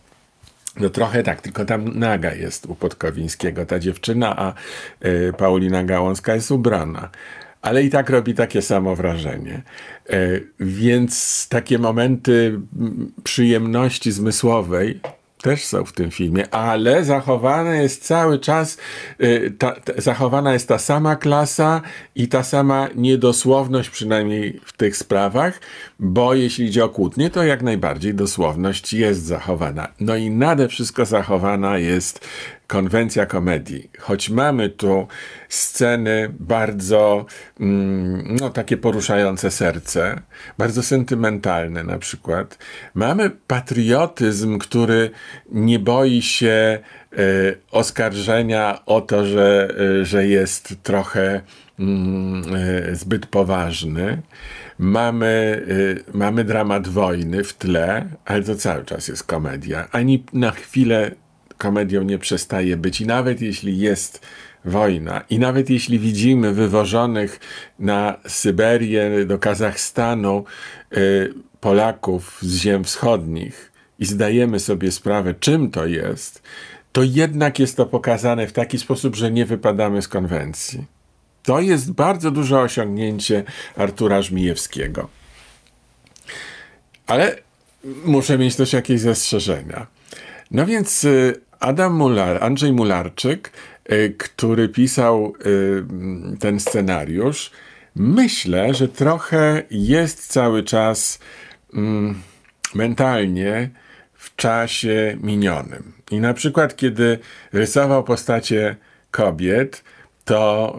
No 0.79 0.89
trochę 0.89 1.23
tak, 1.23 1.41
tylko 1.41 1.65
tam 1.65 1.99
naga 1.99 2.33
jest 2.33 2.65
u 2.65 2.75
Podkowińskiego 2.75 3.65
ta 3.65 3.79
dziewczyna, 3.79 4.35
a 4.37 4.53
y, 5.05 5.33
Paulina 5.37 5.83
Gałązka 5.83 6.35
jest 6.35 6.51
ubrana. 6.51 7.09
Ale 7.61 7.83
i 7.83 7.89
tak 7.89 8.09
robi 8.09 8.33
takie 8.33 8.61
samo 8.61 8.95
wrażenie. 8.95 9.61
Y, 10.13 10.47
więc 10.59 11.47
takie 11.49 11.79
momenty 11.79 12.59
przyjemności 13.23 14.11
zmysłowej 14.11 14.99
też 15.43 15.65
są 15.65 15.85
w 15.85 15.93
tym 15.93 16.11
filmie, 16.11 16.55
ale 16.55 17.05
zachowana 17.05 17.75
jest 17.75 18.05
cały 18.05 18.39
czas, 18.39 18.77
y, 19.21 19.53
ta, 19.57 19.71
ta, 19.71 19.93
zachowana 19.97 20.53
jest 20.53 20.67
ta 20.67 20.77
sama 20.77 21.15
klasa 21.15 21.81
i 22.15 22.27
ta 22.27 22.43
sama 22.43 22.87
niedosłowność, 22.95 23.89
przynajmniej 23.89 24.59
w 24.65 24.73
tych 24.73 24.97
sprawach, 24.97 25.59
bo 25.99 26.33
jeśli 26.33 26.65
idzie 26.65 26.85
o 26.85 26.89
kłótnie, 26.89 27.29
to 27.29 27.43
jak 27.43 27.61
najbardziej 27.61 28.13
dosłowność 28.13 28.93
jest 28.93 29.21
zachowana. 29.23 29.87
No 29.99 30.15
i 30.15 30.29
nade 30.29 30.67
wszystko 30.67 31.05
zachowana 31.05 31.77
jest 31.77 32.27
konwencja 32.67 33.25
komedii. 33.25 33.89
Choć 33.99 34.29
mamy 34.29 34.69
tu 34.69 35.07
sceny 35.49 36.33
bardzo, 36.39 37.25
mm, 37.59 38.35
no 38.39 38.49
takie 38.49 38.77
poruszające 38.77 39.51
serce, 39.51 40.21
bardzo 40.57 40.83
sentymentalne 40.83 41.83
na 41.83 41.97
przykład. 41.97 42.57
Mamy 42.93 43.29
patriotyzm, 43.47 44.57
który 44.57 45.09
nie 45.51 45.79
boi 45.79 46.21
się 46.21 46.79
e, 47.13 47.17
oskarżenia 47.71 48.85
o 48.85 49.01
to, 49.01 49.25
że, 49.25 49.69
e, 50.01 50.05
że 50.05 50.27
jest 50.27 50.75
trochę 50.83 51.41
e, 51.79 52.95
zbyt 52.95 53.25
poważny. 53.25 54.21
Mamy, 54.79 55.61
mamy 56.13 56.43
dramat 56.43 56.87
wojny 56.87 57.43
w 57.43 57.53
tle, 57.53 58.05
ale 58.25 58.43
to 58.43 58.55
cały 58.55 58.85
czas 58.85 59.07
jest 59.07 59.23
komedia. 59.23 59.87
Ani 59.91 60.23
na 60.33 60.51
chwilę 60.51 61.11
komedią 61.63 62.03
nie 62.03 62.17
przestaje 62.17 62.77
być. 62.77 63.01
I 63.01 63.05
nawet 63.05 63.41
jeśli 63.41 63.77
jest 63.77 64.21
wojna, 64.65 65.23
i 65.29 65.39
nawet 65.39 65.69
jeśli 65.69 65.99
widzimy 65.99 66.53
wywożonych 66.53 67.39
na 67.79 68.17
Syberię, 68.27 69.25
do 69.25 69.39
Kazachstanu 69.39 70.43
y, 70.97 71.33
Polaków 71.59 72.39
z 72.41 72.57
ziem 72.57 72.83
wschodnich 72.83 73.71
i 73.99 74.05
zdajemy 74.05 74.59
sobie 74.59 74.91
sprawę, 74.91 75.33
czym 75.39 75.71
to 75.71 75.85
jest, 75.85 76.41
to 76.91 77.03
jednak 77.03 77.59
jest 77.59 77.77
to 77.77 77.85
pokazane 77.85 78.47
w 78.47 78.53
taki 78.53 78.79
sposób, 78.79 79.15
że 79.15 79.31
nie 79.31 79.45
wypadamy 79.45 80.01
z 80.01 80.07
konwencji. 80.07 80.85
To 81.43 81.59
jest 81.59 81.91
bardzo 81.91 82.31
duże 82.31 82.59
osiągnięcie 82.59 83.43
Artura 83.75 84.21
Żmijewskiego. 84.21 85.09
Ale 87.07 87.37
muszę 88.05 88.37
mieć 88.37 88.55
też 88.55 88.73
jakieś 88.73 88.99
zastrzeżenia. 89.01 89.87
No 90.51 90.65
więc 90.65 91.03
y, 91.03 91.42
Adam 91.63 91.93
Mular, 91.93 92.43
Andrzej 92.43 92.73
Mularczyk, 92.73 93.51
y, 93.91 94.15
który 94.17 94.69
pisał 94.69 95.33
y, 95.45 95.83
ten 96.39 96.59
scenariusz, 96.59 97.51
myślę, 97.95 98.73
że 98.73 98.87
trochę 98.87 99.63
jest 99.71 100.27
cały 100.27 100.63
czas 100.63 101.19
mm, 101.73 102.15
mentalnie 102.75 103.69
w 104.13 104.35
czasie 104.35 105.17
minionym. 105.21 105.93
I 106.11 106.19
na 106.19 106.33
przykład, 106.33 106.75
kiedy 106.75 107.19
rysował 107.53 108.03
postacie 108.03 108.75
kobiet, 109.11 109.83
to, 110.25 110.77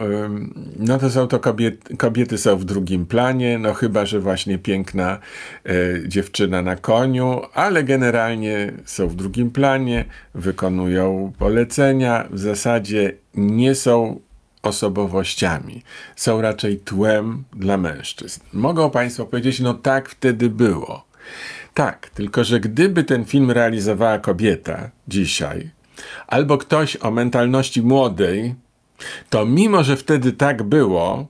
no 0.79 0.99
to 0.99 1.11
są 1.11 1.29
to 1.29 1.41
kobiety, 1.41 1.97
kobiety 1.97 2.39
są 2.39 2.57
w 2.57 2.65
drugim 2.65 3.07
planie, 3.07 3.59
no 3.59 3.75
chyba, 3.75 4.07
że 4.07 4.21
właśnie 4.21 4.59
piękna 4.59 5.19
e, 5.67 5.73
dziewczyna 6.09 6.63
na 6.63 6.77
koniu, 6.77 7.43
ale 7.55 7.85
generalnie 7.85 8.73
są 8.85 9.09
w 9.09 9.15
drugim 9.15 9.51
planie, 9.51 10.05
wykonują 10.35 11.33
polecenia, 11.39 12.29
w 12.31 12.39
zasadzie 12.39 13.13
nie 13.35 13.75
są 13.75 14.21
osobowościami, 14.63 15.83
są 16.17 16.41
raczej 16.41 16.79
tłem 16.79 17.45
dla 17.57 17.77
mężczyzn. 17.77 18.41
Mogą 18.53 18.91
Państwo 18.91 19.27
powiedzieć, 19.27 19.61
no 19.61 19.75
tak 19.75 20.09
wtedy 20.09 20.51
było. 20.51 21.05
Tak, 21.75 22.11
tylko 22.11 22.45
że 22.45 22.61
gdyby 22.61 23.05
ten 23.05 23.25
film 23.25 23.51
realizowała 23.51 24.19
kobieta 24.19 24.91
dzisiaj, 25.09 25.71
albo 26.27 26.59
ktoś 26.59 26.97
o 26.97 27.11
mentalności 27.11 27.83
młodej, 27.83 28.55
to 29.31 29.47
mimo, 29.47 29.85
że 29.85 29.97
wtedy 29.97 30.33
tak 30.33 30.63
było, 30.63 31.27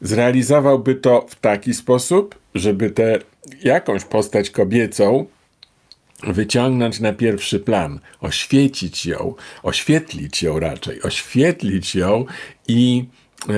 zrealizowałby 0.00 0.94
to 0.94 1.26
w 1.28 1.34
taki 1.34 1.74
sposób, 1.74 2.38
żeby 2.54 2.90
tę 2.90 3.18
jakąś 3.64 4.04
postać 4.04 4.50
kobiecą 4.50 5.26
wyciągnąć 6.22 7.00
na 7.00 7.12
pierwszy 7.12 7.60
plan, 7.60 8.00
oświecić 8.20 9.06
ją, 9.06 9.34
oświetlić 9.62 10.42
ją 10.42 10.60
raczej, 10.60 11.02
oświetlić 11.02 11.94
ją 11.94 12.24
i 12.68 13.04
e, 13.48 13.52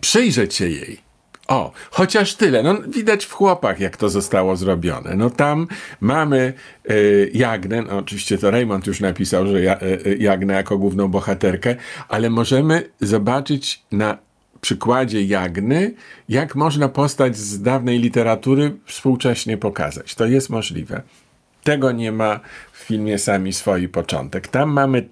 przyjrzeć 0.00 0.54
się 0.54 0.68
jej. 0.68 1.05
O, 1.48 1.72
chociaż 1.90 2.34
tyle. 2.34 2.62
No, 2.62 2.74
widać 2.88 3.24
w 3.24 3.32
chłopach, 3.32 3.80
jak 3.80 3.96
to 3.96 4.08
zostało 4.08 4.56
zrobione. 4.56 5.16
No 5.16 5.30
tam 5.30 5.66
mamy 6.00 6.52
y, 6.90 7.30
Jagnę, 7.34 7.82
no, 7.82 7.98
oczywiście 7.98 8.38
to 8.38 8.50
Raymond 8.50 8.86
już 8.86 9.00
napisał, 9.00 9.46
że 9.46 9.62
ja, 9.62 9.80
y, 9.82 10.16
Jagnę 10.20 10.54
jako 10.54 10.78
główną 10.78 11.08
bohaterkę, 11.08 11.76
ale 12.08 12.30
możemy 12.30 12.88
zobaczyć 13.00 13.82
na 13.92 14.18
przykładzie 14.60 15.22
Jagny, 15.22 15.94
jak 16.28 16.54
można 16.54 16.88
postać 16.88 17.36
z 17.36 17.62
dawnej 17.62 17.98
literatury 17.98 18.76
współcześnie 18.84 19.56
pokazać. 19.56 20.14
To 20.14 20.26
jest 20.26 20.50
możliwe. 20.50 21.02
Tego 21.64 21.92
nie 21.92 22.12
ma 22.12 22.40
w 22.72 22.78
filmie 22.78 23.18
Sami 23.18 23.52
swoi 23.52 23.88
początek. 23.88 24.48
Tam 24.48 24.70
mamy 24.70 25.08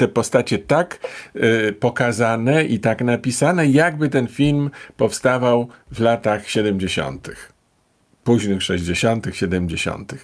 te 0.00 0.08
postacie 0.08 0.58
tak 0.58 0.98
y, 1.36 1.72
pokazane 1.72 2.64
i 2.64 2.78
tak 2.78 3.00
napisane, 3.00 3.66
jakby 3.66 4.08
ten 4.08 4.28
film 4.28 4.70
powstawał 4.96 5.68
w 5.92 6.00
latach 6.00 6.48
70. 6.48 7.30
Późnych 8.24 8.62
60., 8.62 9.26
70. 9.32 10.14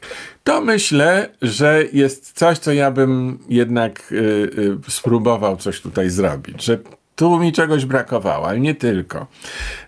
To 0.44 0.60
myślę, 0.60 1.28
że 1.42 1.84
jest 1.92 2.32
coś, 2.32 2.58
co 2.58 2.72
ja 2.72 2.90
bym 2.90 3.38
jednak 3.48 4.12
y, 4.12 4.16
y, 4.16 4.90
spróbował 4.90 5.56
coś 5.56 5.80
tutaj 5.80 6.10
zrobić, 6.10 6.64
że 6.64 6.78
tu 7.16 7.38
mi 7.38 7.52
czegoś 7.52 7.84
brakowało, 7.84 8.48
ale 8.48 8.60
nie 8.60 8.74
tylko. 8.74 9.26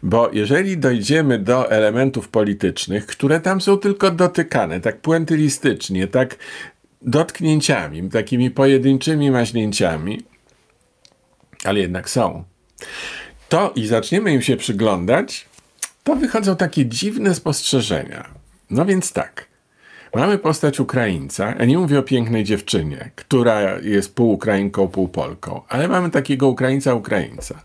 Bo 0.02 0.30
jeżeli 0.32 0.78
dojdziemy 0.78 1.38
do 1.38 1.70
elementów 1.70 2.28
politycznych, 2.28 3.06
które 3.06 3.40
tam 3.40 3.60
są 3.60 3.78
tylko 3.78 4.10
dotykane, 4.10 4.80
tak 4.80 5.00
puentylistycznie, 5.00 6.06
tak 6.06 6.36
dotknięciami, 7.02 8.10
takimi 8.10 8.50
pojedynczymi 8.50 9.30
maźnięciami, 9.30 10.22
ale 11.64 11.80
jednak 11.80 12.10
są, 12.10 12.44
to 13.48 13.72
i 13.76 13.86
zaczniemy 13.86 14.32
im 14.32 14.42
się 14.42 14.56
przyglądać, 14.56 15.46
to 16.04 16.16
wychodzą 16.16 16.56
takie 16.56 16.86
dziwne 16.86 17.34
spostrzeżenia. 17.34 18.28
No 18.70 18.84
więc 18.84 19.12
tak. 19.12 19.48
Mamy 20.14 20.38
postać 20.38 20.80
Ukraińca, 20.80 21.54
ja 21.58 21.64
nie 21.64 21.78
mówię 21.78 21.98
o 21.98 22.02
pięknej 22.02 22.44
dziewczynie, 22.44 23.10
która 23.16 23.78
jest 23.78 24.14
pół 24.14 24.32
Ukrainką, 24.32 24.88
pół 24.88 25.08
Polką, 25.08 25.62
ale 25.68 25.88
mamy 25.88 26.10
takiego 26.10 26.48
Ukraińca, 26.48 26.94
Ukraińca, 26.94 27.64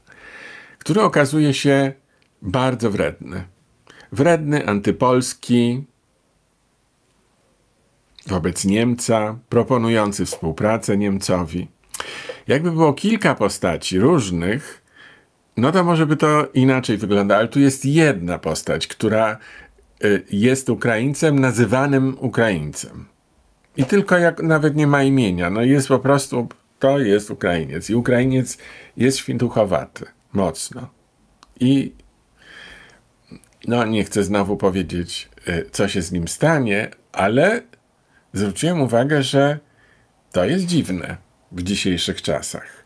który 0.80 1.02
okazuje 1.02 1.54
się 1.54 1.94
bardzo 2.42 2.92
wredny. 2.92 3.44
Wredny, 4.12 4.68
antypolski, 4.68 5.84
wobec 8.28 8.66
Niemca, 8.66 9.38
proponujący 9.50 10.26
współpracę 10.26 10.98
Niemcowi. 10.98 11.68
Jakby 12.48 12.72
było 12.72 12.94
kilka 12.94 13.36
postaci 13.36 14.00
różnych, 14.00 14.84
no 15.58 15.72
to 15.72 15.84
może 15.84 16.06
by 16.06 16.16
to 16.18 16.48
inaczej 16.54 16.98
wyglądało, 16.98 17.40
ale 17.40 17.48
tu 17.48 17.60
jest 17.60 17.86
jedna 17.86 18.40
postać, 18.40 18.88
która 18.88 19.38
y, 20.04 20.24
jest 20.32 20.70
Ukraińcem, 20.70 21.40
nazywanym 21.40 22.18
Ukraińcem. 22.20 23.06
I 23.78 23.86
tylko 23.86 24.18
jak 24.18 24.44
nawet 24.44 24.76
nie 24.76 24.88
ma 24.88 25.04
imienia, 25.04 25.50
no 25.50 25.62
jest 25.62 25.88
po 25.88 26.00
prostu, 26.00 26.48
to 26.80 27.00
jest 27.00 27.32
Ukrainiec. 27.32 27.90
I 27.90 27.96
Ukrainiec 27.96 28.58
jest 28.98 29.18
świntuchowaty, 29.18 30.06
mocno. 30.34 30.90
I 31.60 31.94
no 33.68 33.86
nie 33.86 34.04
chcę 34.04 34.24
znowu 34.24 34.58
powiedzieć, 34.58 35.30
y, 35.48 35.70
co 35.72 35.88
się 35.88 36.02
z 36.02 36.12
nim 36.12 36.28
stanie, 36.28 36.90
ale 37.12 37.62
zwróciłem 38.34 38.82
uwagę, 38.82 39.24
że 39.24 39.60
to 40.32 40.46
jest 40.46 40.66
dziwne 40.66 41.18
w 41.52 41.64
dzisiejszych 41.64 42.22
czasach. 42.22 42.84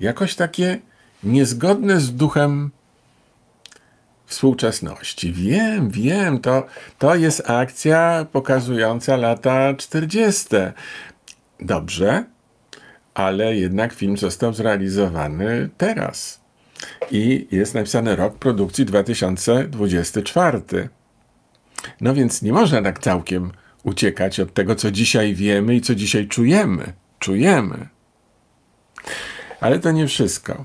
Jakoś 0.00 0.34
takie 0.34 0.78
niezgodne 1.22 2.00
z 2.00 2.14
duchem 2.14 2.70
współczesności. 4.26 5.32
Wiem, 5.32 5.90
wiem, 5.90 6.40
to, 6.40 6.66
to 6.98 7.14
jest 7.14 7.50
akcja 7.50 8.26
pokazująca 8.32 9.16
lata 9.16 9.74
40. 9.74 10.46
Dobrze, 11.60 12.24
ale 13.14 13.56
jednak 13.56 13.92
film 13.92 14.16
został 14.16 14.52
zrealizowany 14.52 15.68
teraz. 15.76 16.40
I 17.10 17.48
jest 17.50 17.74
napisany 17.74 18.16
rok 18.16 18.38
produkcji 18.38 18.84
2024. 18.84 20.88
No 22.00 22.14
więc 22.14 22.42
nie 22.42 22.52
można 22.52 22.82
tak 22.82 22.98
całkiem 22.98 23.52
uciekać 23.88 24.40
od 24.40 24.54
tego, 24.54 24.74
co 24.74 24.90
dzisiaj 24.90 25.34
wiemy 25.34 25.74
i 25.74 25.80
co 25.80 25.94
dzisiaj 25.94 26.28
czujemy. 26.28 26.92
Czujemy. 27.18 27.88
Ale 29.60 29.78
to 29.78 29.92
nie 29.92 30.06
wszystko. 30.06 30.64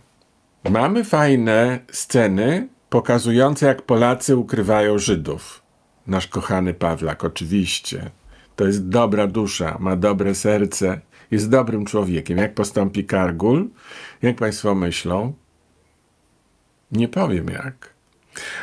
Mamy 0.69 1.03
fajne 1.03 1.79
sceny 1.91 2.67
pokazujące, 2.89 3.65
jak 3.65 3.81
Polacy 3.81 4.37
ukrywają 4.37 4.99
Żydów. 4.99 5.63
Nasz 6.07 6.27
kochany 6.27 6.73
Pawlak, 6.73 7.23
oczywiście. 7.23 8.11
To 8.55 8.65
jest 8.65 8.89
dobra 8.89 9.27
dusza, 9.27 9.77
ma 9.79 9.95
dobre 9.95 10.35
serce, 10.35 11.01
jest 11.31 11.49
dobrym 11.49 11.85
człowiekiem. 11.85 12.37
Jak 12.37 12.53
postąpi 12.53 13.05
Kargul? 13.05 13.69
Jak 14.21 14.35
Państwo 14.35 14.75
myślą? 14.75 15.33
Nie 16.91 17.07
powiem 17.07 17.49
jak. 17.49 17.92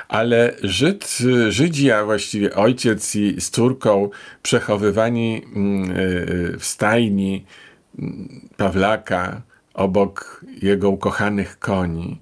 Ale 0.09 0.57
Żyd, 0.63 1.19
Żydzi, 1.49 1.91
a 1.91 2.05
właściwie 2.05 2.55
ojciec 2.55 3.17
i 3.17 3.41
z 3.41 3.51
córką 3.51 4.11
przechowywani 4.43 5.43
mm, 5.57 5.91
y, 5.91 6.57
w 6.59 6.65
stajni 6.65 7.45
mm, 7.99 8.49
Pawlaka 8.57 9.43
obok 9.75 10.45
jego 10.63 10.91
ukochanych 10.91 11.59
koni, 11.59 12.21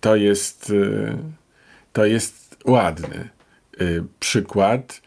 to 0.00 0.16
jest, 0.16 0.70
y, 0.70 1.18
to 1.92 2.04
jest 2.04 2.56
ładny 2.64 3.28
y, 3.80 4.04
przykład 4.20 5.02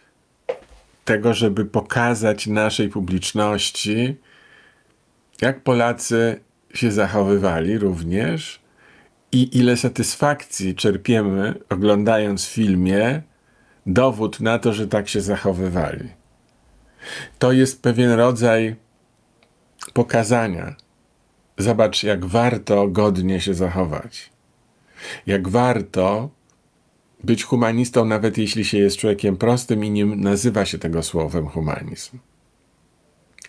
tego, 1.05 1.33
żeby 1.33 1.65
pokazać 1.65 2.47
naszej 2.47 2.89
publiczności, 2.89 4.15
jak 5.41 5.63
Polacy 5.63 6.39
się 6.73 6.91
zachowywali 6.91 7.77
również 7.77 8.64
i 9.35 9.57
ile 9.57 9.77
satysfakcji 9.77 10.75
czerpiemy 10.75 11.53
oglądając 11.69 12.45
filmie 12.45 13.21
dowód 13.85 14.39
na 14.39 14.59
to, 14.59 14.73
że 14.73 14.87
tak 14.87 15.09
się 15.09 15.21
zachowywali. 15.21 16.09
To 17.39 17.51
jest 17.51 17.81
pewien 17.81 18.11
rodzaj 18.11 18.75
pokazania. 19.93 20.75
Zobacz, 21.57 22.03
jak 22.03 22.25
warto 22.25 22.87
godnie 22.87 23.41
się 23.41 23.53
zachować. 23.53 24.29
Jak 25.27 25.47
warto 25.47 26.29
być 27.23 27.43
humanistą, 27.43 28.05
nawet 28.05 28.37
jeśli 28.37 28.65
się 28.65 28.77
jest 28.77 28.97
człowiekiem 28.97 29.37
prostym 29.37 29.85
i 29.85 29.91
nie 29.91 30.05
nazywa 30.05 30.65
się 30.65 30.77
tego 30.77 31.03
słowem 31.03 31.47
humanizm. 31.47 32.19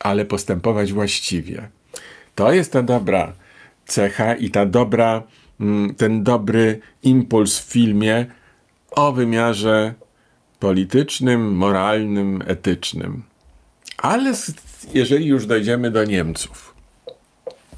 Ale 0.00 0.24
postępować 0.24 0.92
właściwie. 0.92 1.68
To 2.34 2.52
jest 2.52 2.72
ta 2.72 2.82
dobra 2.82 3.32
cecha 3.86 4.34
i 4.34 4.50
ta 4.50 4.66
dobra 4.66 5.22
ten 5.96 6.22
dobry 6.22 6.80
impuls 7.02 7.58
w 7.58 7.72
filmie 7.72 8.26
o 8.90 9.12
wymiarze 9.12 9.94
politycznym, 10.58 11.56
moralnym, 11.56 12.42
etycznym. 12.46 13.22
Ale 13.98 14.32
jeżeli 14.94 15.26
już 15.26 15.46
dojdziemy 15.46 15.90
do 15.90 16.04
Niemców, 16.04 16.74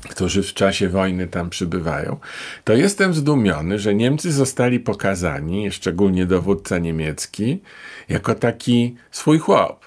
którzy 0.09 0.43
w 0.43 0.55
czasie 0.55 0.89
wojny 0.89 1.27
tam 1.27 1.51
przybywają, 1.51 2.17
to 2.65 2.73
jestem 2.73 3.15
zdumiony, 3.15 3.79
że 3.79 3.95
Niemcy 3.95 4.33
zostali 4.33 4.81
pokazani, 4.81 5.73
szczególnie 5.73 6.27
dowódca 6.27 6.79
niemiecki, 6.79 7.61
jako 8.09 8.35
taki 8.35 8.97
swój 9.11 9.39
chłop, 9.39 9.87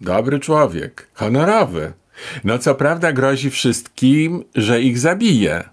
dobry 0.00 0.40
człowiek, 0.40 1.08
honorowy. 1.14 1.92
No 2.44 2.58
co 2.58 2.74
prawda 2.74 3.12
grozi 3.12 3.50
wszystkim, 3.50 4.44
że 4.54 4.82
ich 4.82 4.98
zabije 4.98 5.64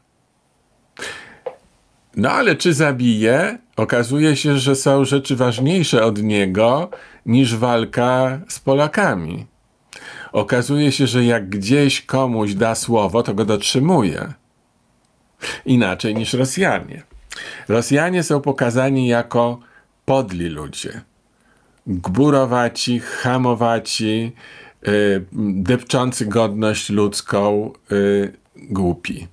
No 2.17 2.31
ale 2.31 2.55
czy 2.55 2.73
zabije? 2.73 3.57
Okazuje 3.75 4.35
się, 4.35 4.57
że 4.57 4.75
są 4.75 5.05
rzeczy 5.05 5.35
ważniejsze 5.35 6.03
od 6.03 6.23
niego 6.23 6.89
niż 7.25 7.55
walka 7.55 8.39
z 8.47 8.59
Polakami. 8.59 9.45
Okazuje 10.31 10.91
się, 10.91 11.07
że 11.07 11.25
jak 11.25 11.49
gdzieś 11.49 12.01
komuś 12.01 12.53
da 12.53 12.75
słowo, 12.75 13.23
to 13.23 13.33
go 13.33 13.45
dotrzymuje. 13.45 14.33
Inaczej 15.65 16.15
niż 16.15 16.33
Rosjanie. 16.33 17.03
Rosjanie 17.67 18.23
są 18.23 18.41
pokazani 18.41 19.07
jako 19.07 19.59
podli 20.05 20.49
ludzie. 20.49 21.01
Gburowaci, 21.87 22.99
hamowaci, 22.99 24.31
yy, 24.81 25.25
depczący 25.53 26.25
godność 26.25 26.89
ludzką, 26.89 27.73
yy, 27.91 28.33
głupi 28.55 29.27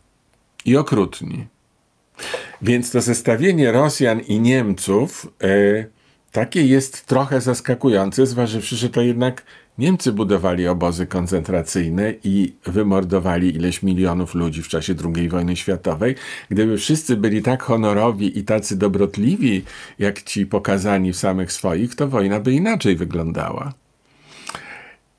i 0.64 0.76
okrutni. 0.76 1.53
Więc 2.62 2.90
to 2.90 3.00
zestawienie 3.00 3.72
Rosjan 3.72 4.20
i 4.20 4.40
Niemców 4.40 5.26
yy, 5.42 5.86
takie 6.32 6.66
jest 6.66 7.06
trochę 7.06 7.40
zaskakujące, 7.40 8.26
zważywszy, 8.26 8.76
że 8.76 8.90
to 8.90 9.00
jednak 9.02 9.42
Niemcy 9.78 10.12
budowali 10.12 10.68
obozy 10.68 11.06
koncentracyjne 11.06 12.14
i 12.24 12.54
wymordowali 12.66 13.56
ileś 13.56 13.82
milionów 13.82 14.34
ludzi 14.34 14.62
w 14.62 14.68
czasie 14.68 14.94
II 15.14 15.28
wojny 15.28 15.56
światowej. 15.56 16.14
Gdyby 16.48 16.78
wszyscy 16.78 17.16
byli 17.16 17.42
tak 17.42 17.62
honorowi 17.62 18.38
i 18.38 18.44
tacy 18.44 18.76
dobrotliwi, 18.76 19.64
jak 19.98 20.22
ci 20.22 20.46
pokazani 20.46 21.12
w 21.12 21.16
samych 21.16 21.52
swoich, 21.52 21.94
to 21.94 22.08
wojna 22.08 22.40
by 22.40 22.52
inaczej 22.52 22.96
wyglądała. 22.96 23.72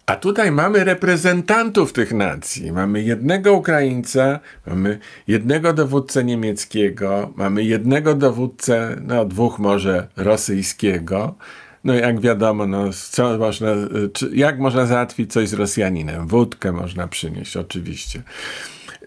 A 0.06 0.16
tutaj 0.16 0.52
mamy 0.52 0.84
reprezentantów 0.84 1.94
tych 1.94 2.14
nacji. 2.14 2.72
Mamy 2.72 3.02
jednego 3.02 3.54
Ukraińca, 3.54 4.40
mamy 4.68 5.00
jednego 5.28 5.74
dowódcę 5.74 6.24
niemieckiego, 6.24 7.34
mamy 7.36 7.64
jednego 7.64 8.16
dowódcę, 8.16 8.96
no 9.02 9.26
dwóch 9.26 9.60
może 9.60 10.08
rosyjskiego. 10.16 11.36
No 11.84 11.94
jak 11.94 12.22
wiadomo, 12.22 12.68
no, 12.68 12.90
co 13.12 13.38
można, 13.38 13.68
czy, 14.14 14.30
jak 14.34 14.60
można 14.60 14.86
załatwić 14.86 15.34
coś 15.34 15.50
z 15.50 15.54
Rosjaninem? 15.54 16.28
Wódkę 16.28 16.72
można 16.72 17.08
przynieść, 17.08 17.58
oczywiście. 17.58 18.22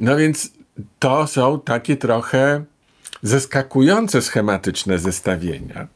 No 0.01 0.17
więc 0.17 0.53
to 0.99 1.27
są 1.27 1.61
takie 1.61 1.97
trochę 1.97 2.65
zaskakujące 3.23 4.23
schematyczne 4.23 4.99
zestawienia. 4.99 5.87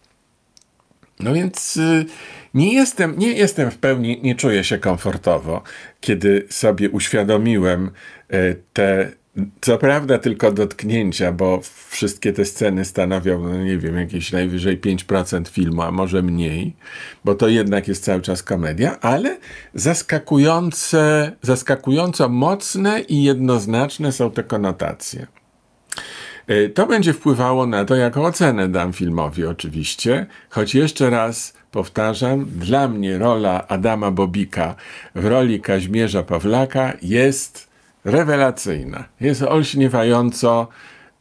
No 1.22 1.34
więc 1.34 1.76
y, 1.76 2.04
nie 2.54 2.74
jestem, 2.74 3.18
nie 3.18 3.32
jestem 3.32 3.70
w 3.70 3.78
pełni, 3.78 4.20
nie 4.22 4.34
czuję 4.34 4.64
się 4.64 4.78
komfortowo, 4.78 5.62
kiedy 6.00 6.46
sobie 6.50 6.90
uświadomiłem 6.90 7.90
y, 8.32 8.62
te 8.72 9.12
co 9.60 9.78
prawda 9.78 10.18
tylko 10.18 10.52
dotknięcia, 10.52 11.32
bo 11.32 11.60
wszystkie 11.88 12.32
te 12.32 12.44
sceny 12.44 12.84
stanowią, 12.84 13.42
no 13.42 13.64
nie 13.64 13.78
wiem, 13.78 13.96
jakieś 13.96 14.32
najwyżej 14.32 14.80
5% 14.80 15.48
filmu, 15.48 15.82
a 15.82 15.90
może 15.90 16.22
mniej, 16.22 16.76
bo 17.24 17.34
to 17.34 17.48
jednak 17.48 17.88
jest 17.88 18.04
cały 18.04 18.22
czas 18.22 18.42
komedia, 18.42 19.00
ale 19.00 19.38
zaskakujące, 19.74 21.32
zaskakująco 21.42 22.28
mocne 22.28 23.00
i 23.00 23.22
jednoznaczne 23.22 24.12
są 24.12 24.30
te 24.30 24.44
konotacje. 24.44 25.26
E, 26.52 26.68
to 26.68 26.86
będzie 26.86 27.12
wpływało 27.12 27.66
na 27.66 27.84
to, 27.84 27.96
jaką 27.96 28.24
ocenę 28.24 28.68
dam 28.68 28.92
filmowi, 28.92 29.46
oczywiście, 29.46 30.26
choć 30.50 30.74
jeszcze 30.74 31.10
raz 31.10 31.54
powtarzam, 31.70 32.44
dla 32.44 32.88
mnie 32.88 33.18
rola 33.18 33.68
Adama 33.68 34.10
Bobika 34.10 34.74
w 35.14 35.24
roli 35.24 35.60
Kaźmierza 35.60 36.22
Pawlaka 36.22 36.92
jest 37.02 37.68
rewelacyjna. 38.04 39.04
Jest 39.20 39.42
olśniewająco 39.42 40.68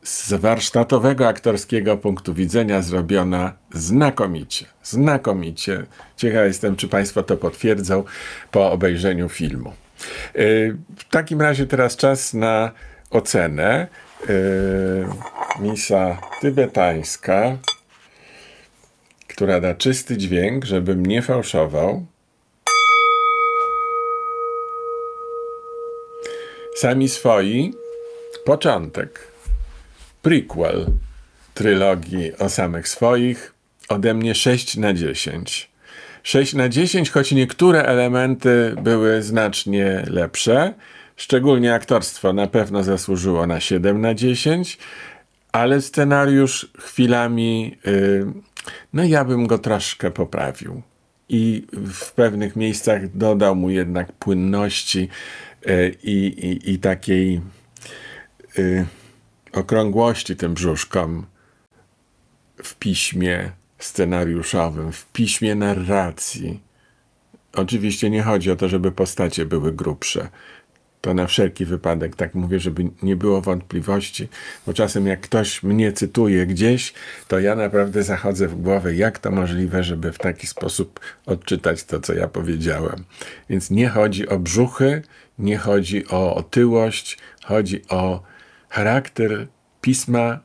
z 0.03 0.33
warsztatowego 0.33 1.27
aktorskiego 1.27 1.97
punktu 1.97 2.33
widzenia 2.33 2.81
zrobiona 2.81 3.53
znakomicie. 3.73 4.65
Znakomicie. 4.83 5.85
Ciekaw 6.17 6.45
jestem, 6.45 6.75
czy 6.75 6.87
Państwo 6.87 7.23
to 7.23 7.37
potwierdzą 7.37 8.03
po 8.51 8.71
obejrzeniu 8.71 9.29
filmu. 9.29 9.73
Y, 10.35 10.77
w 10.97 11.03
takim 11.09 11.41
razie 11.41 11.67
teraz 11.67 11.97
czas 11.97 12.33
na 12.33 12.71
ocenę. 13.09 13.87
Y, 14.29 15.05
misa 15.59 16.17
tybetańska, 16.41 17.57
która 19.27 19.61
da 19.61 19.75
czysty 19.75 20.17
dźwięk, 20.17 20.65
żebym 20.65 21.05
nie 21.05 21.21
fałszował. 21.21 22.05
Sami 26.75 27.09
swoi, 27.09 27.73
początek, 28.45 29.27
prequel 30.21 30.85
trylogii 31.53 32.37
o 32.37 32.49
samych 32.49 32.87
swoich, 32.87 33.53
ode 33.89 34.13
mnie 34.13 34.35
6 34.35 34.77
na 34.77 34.93
10. 34.93 35.71
6 36.23 36.53
na 36.53 36.69
10, 36.69 37.09
choć 37.11 37.31
niektóre 37.31 37.83
elementy 37.83 38.75
były 38.81 39.21
znacznie 39.21 40.03
lepsze, 40.07 40.73
szczególnie 41.21 41.73
aktorstwo 41.73 42.33
na 42.33 42.47
pewno 42.47 42.83
zasłużyło 42.83 43.47
na 43.47 43.59
7 43.59 44.01
na 44.01 44.13
10, 44.13 44.77
ale 45.51 45.81
scenariusz 45.81 46.71
chwilami, 46.79 47.77
yy, 47.85 48.33
no 48.93 49.03
ja 49.03 49.25
bym 49.25 49.47
go 49.47 49.57
troszkę 49.57 50.11
poprawił. 50.11 50.81
I 51.29 51.67
w 51.71 52.11
pewnych 52.11 52.55
miejscach 52.55 53.17
dodał 53.17 53.55
mu 53.55 53.69
jednak 53.69 54.11
płynności, 54.11 55.09
i, 56.03 56.15
i, 56.25 56.71
i 56.71 56.79
takiej 56.79 57.41
y, 58.59 58.85
okrągłości 59.53 60.35
tym 60.35 60.53
brzuszkom 60.53 61.25
w 62.63 62.75
piśmie 62.75 63.51
scenariuszowym, 63.79 64.91
w 64.91 65.05
piśmie 65.05 65.55
narracji. 65.55 66.59
Oczywiście 67.53 68.09
nie 68.09 68.23
chodzi 68.23 68.51
o 68.51 68.55
to, 68.55 68.69
żeby 68.69 68.91
postacie 68.91 69.45
były 69.45 69.73
grubsze. 69.73 70.29
To 71.01 71.13
na 71.13 71.27
wszelki 71.27 71.65
wypadek 71.65 72.15
tak 72.15 72.35
mówię, 72.35 72.59
żeby 72.59 72.83
nie 73.03 73.15
było 73.15 73.41
wątpliwości, 73.41 74.27
bo 74.67 74.73
czasem 74.73 75.07
jak 75.07 75.21
ktoś 75.21 75.63
mnie 75.63 75.93
cytuje 75.93 76.45
gdzieś, 76.45 76.93
to 77.27 77.39
ja 77.39 77.55
naprawdę 77.55 78.03
zachodzę 78.03 78.47
w 78.47 78.61
głowę, 78.61 78.95
jak 78.95 79.19
to 79.19 79.31
możliwe, 79.31 79.83
żeby 79.83 80.11
w 80.11 80.17
taki 80.17 80.47
sposób 80.47 80.99
odczytać 81.25 81.83
to, 81.83 81.99
co 81.99 82.13
ja 82.13 82.27
powiedziałem. 82.27 83.03
Więc 83.49 83.71
nie 83.71 83.89
chodzi 83.89 84.29
o 84.29 84.39
brzuchy, 84.39 85.01
nie 85.39 85.57
chodzi 85.57 86.07
o 86.07 86.35
otyłość, 86.35 87.17
chodzi 87.43 87.81
o 87.89 88.23
charakter 88.69 89.47
pisma 89.81 90.39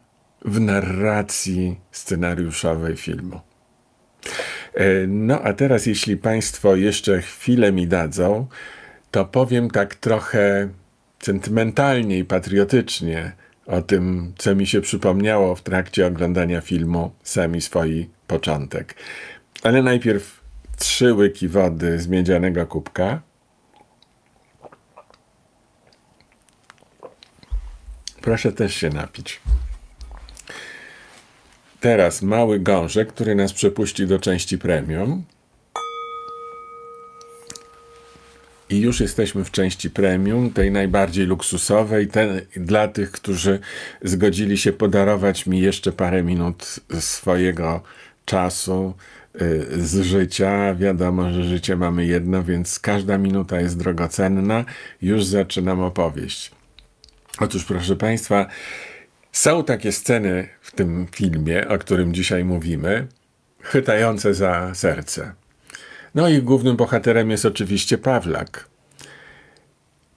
w 0.45 0.61
narracji 0.61 1.81
scenariuszowej 1.90 2.97
filmu. 2.97 3.40
E, 4.75 5.07
no 5.07 5.40
a 5.42 5.53
teraz, 5.53 5.87
jeśli 5.87 6.16
Państwo 6.16 6.77
jeszcze 6.77 7.23
chwilę 7.23 7.73
mi 7.73 7.87
dadzą, 7.87 8.47
to 9.16 9.24
powiem 9.24 9.70
tak 9.70 9.94
trochę 9.94 10.68
sentymentalnie 11.18 12.18
i 12.18 12.24
patriotycznie 12.24 13.33
o 13.66 13.83
tym, 13.83 14.33
co 14.38 14.55
mi 14.55 14.66
się 14.66 14.81
przypomniało 14.81 15.55
w 15.55 15.62
trakcie 15.62 16.07
oglądania 16.07 16.61
filmu 16.61 17.11
Sami 17.22 17.61
swoi 17.61 18.09
początek. 18.26 18.94
Ale 19.62 19.83
najpierw 19.83 20.40
trzy 20.79 21.14
łyki 21.14 21.48
wody 21.48 21.98
z 21.98 22.09
miedzianego 22.09 22.66
kubka. 22.66 23.22
Proszę 28.20 28.52
też 28.52 28.74
się 28.74 28.90
napić. 28.90 29.40
Teraz 31.81 32.22
mały 32.22 32.61
gążek, 32.61 33.12
który 33.12 33.35
nas 33.35 33.52
przepuści 33.52 34.07
do 34.07 34.18
części 34.18 34.59
premium. 34.59 35.24
I 38.70 38.81
już 38.81 39.00
jesteśmy 39.00 39.44
w 39.44 39.50
części 39.50 39.90
premium, 39.90 40.50
tej 40.50 40.70
najbardziej 40.70 41.26
luksusowej, 41.26 42.09
ten, 42.09 42.40
dla 42.57 42.88
tych, 42.88 43.11
którzy 43.11 43.59
zgodzili 44.02 44.59
się 44.59 44.72
podarować 44.72 45.46
mi 45.46 45.61
jeszcze 45.61 45.92
parę 45.92 46.22
minut 46.22 46.81
swojego 47.00 47.83
czasu 48.24 48.94
y, 49.40 49.66
z 49.87 50.00
życia. 50.00 50.74
Wiadomo, 50.74 51.33
że 51.33 51.44
życie 51.44 51.76
mamy 51.76 52.07
jedno, 52.07 52.42
więc 52.42 52.79
każda 52.79 53.18
minuta 53.18 53.61
jest 53.61 53.79
drogocenna. 53.79 54.64
Już 55.02 55.24
zaczynam 55.24 55.81
opowieść. 55.81 56.50
Otóż, 57.40 57.64
proszę 57.64 57.96
Państwa, 57.96 58.46
są 59.33 59.64
takie 59.64 59.92
sceny 59.92 60.48
w 60.61 60.72
tym 60.72 61.07
filmie, 61.12 61.68
o 61.68 61.79
którym 61.79 62.14
dzisiaj 62.14 62.44
mówimy, 62.44 63.07
chwytające 63.61 64.35
za 64.35 64.74
serce. 64.74 65.35
No 66.16 66.29
i 66.29 66.42
głównym 66.42 66.76
bohaterem 66.76 67.31
jest 67.31 67.44
oczywiście 67.44 67.98
Pawlak. 67.98 68.68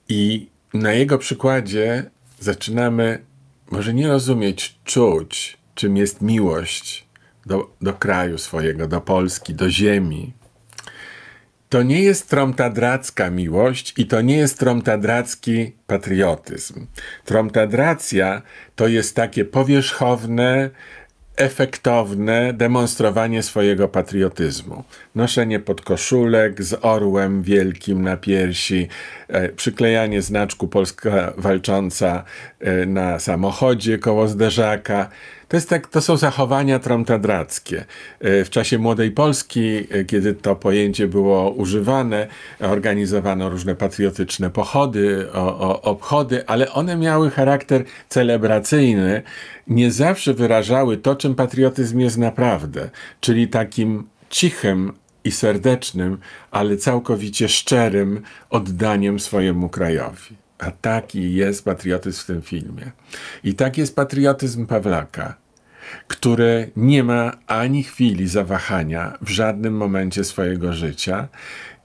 I 0.08 0.48
na 0.74 0.92
jego 0.92 1.18
przykładzie 1.18 2.10
zaczynamy 2.38 3.24
może 3.70 3.94
nie 3.94 4.08
rozumieć, 4.08 4.78
czuć, 4.84 5.58
czym 5.74 5.96
jest 5.96 6.20
miłość 6.20 7.06
do, 7.46 7.70
do 7.80 7.92
kraju 7.92 8.38
swojego, 8.38 8.88
do 8.88 9.00
Polski, 9.00 9.54
do 9.54 9.70
ziemi. 9.70 10.32
to 11.68 11.82
nie 11.82 12.02
jest 12.02 12.30
tromtadracka 12.30 13.30
miłość 13.30 13.94
i 13.96 14.06
to 14.06 14.20
nie 14.20 14.36
jest 14.36 14.58
tromtadracki 14.58 15.72
patriotyzm. 15.86 16.86
Tromtadracja 17.24 18.42
to 18.76 18.88
jest 18.88 19.16
takie 19.16 19.44
powierzchowne, 19.44 20.70
efektowne 21.40 22.52
demonstrowanie 22.52 23.42
swojego 23.42 23.88
patriotyzmu. 23.88 24.84
Noszenie 25.14 25.60
podkoszulek 25.60 26.62
z 26.62 26.74
orłem 26.82 27.42
wielkim 27.42 28.02
na 28.02 28.16
piersi, 28.16 28.88
e, 29.28 29.48
przyklejanie 29.48 30.22
znaczku 30.22 30.68
Polska 30.68 31.32
Walcząca 31.36 32.24
e, 32.60 32.86
na 32.86 33.18
samochodzie 33.18 33.98
koło 33.98 34.28
zderzaka. 34.28 35.08
To, 35.50 35.56
jest 35.56 35.68
tak, 35.68 35.86
to 35.86 36.00
są 36.00 36.16
zachowania 36.16 36.78
tromtadrackie. 36.78 37.84
E, 38.20 38.44
w 38.44 38.50
czasie 38.50 38.78
Młodej 38.78 39.10
Polski, 39.10 39.86
e, 39.90 40.04
kiedy 40.04 40.34
to 40.34 40.56
pojęcie 40.56 41.08
było 41.08 41.50
używane, 41.50 42.26
organizowano 42.60 43.48
różne 43.48 43.74
patriotyczne 43.74 44.50
pochody, 44.50 45.32
o, 45.32 45.58
o, 45.58 45.82
obchody, 45.82 46.46
ale 46.46 46.72
one 46.72 46.96
miały 46.96 47.30
charakter 47.30 47.84
celebracyjny, 48.08 49.22
nie 49.66 49.92
zawsze 49.92 50.34
wyrażały 50.34 50.96
to, 50.96 51.16
czym 51.16 51.34
patriotyzm 51.34 51.98
jest 52.00 52.18
naprawdę, 52.18 52.90
czyli 53.20 53.48
takim 53.48 54.06
cichym 54.28 54.92
i 55.24 55.30
serdecznym, 55.30 56.18
ale 56.50 56.76
całkowicie 56.76 57.48
szczerym 57.48 58.22
oddaniem 58.50 59.20
swojemu 59.20 59.68
krajowi. 59.68 60.36
A 60.60 60.70
taki 60.70 61.34
jest 61.34 61.64
patriotyzm 61.64 62.22
w 62.22 62.26
tym 62.26 62.42
filmie. 62.42 62.90
I 63.44 63.54
tak 63.54 63.78
jest 63.78 63.96
patriotyzm 63.96 64.66
Pawlaka, 64.66 65.34
który 66.08 66.70
nie 66.76 67.04
ma 67.04 67.32
ani 67.46 67.82
chwili 67.82 68.28
zawahania 68.28 69.18
w 69.20 69.28
żadnym 69.28 69.76
momencie 69.76 70.24
swojego 70.24 70.72
życia 70.72 71.28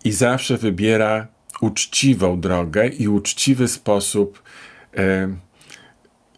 i 0.03 0.11
zawsze 0.11 0.57
wybiera 0.57 1.27
uczciwą 1.61 2.39
drogę 2.39 2.87
i 2.87 3.07
uczciwy 3.07 3.67
sposób 3.67 4.43
e, 4.97 5.35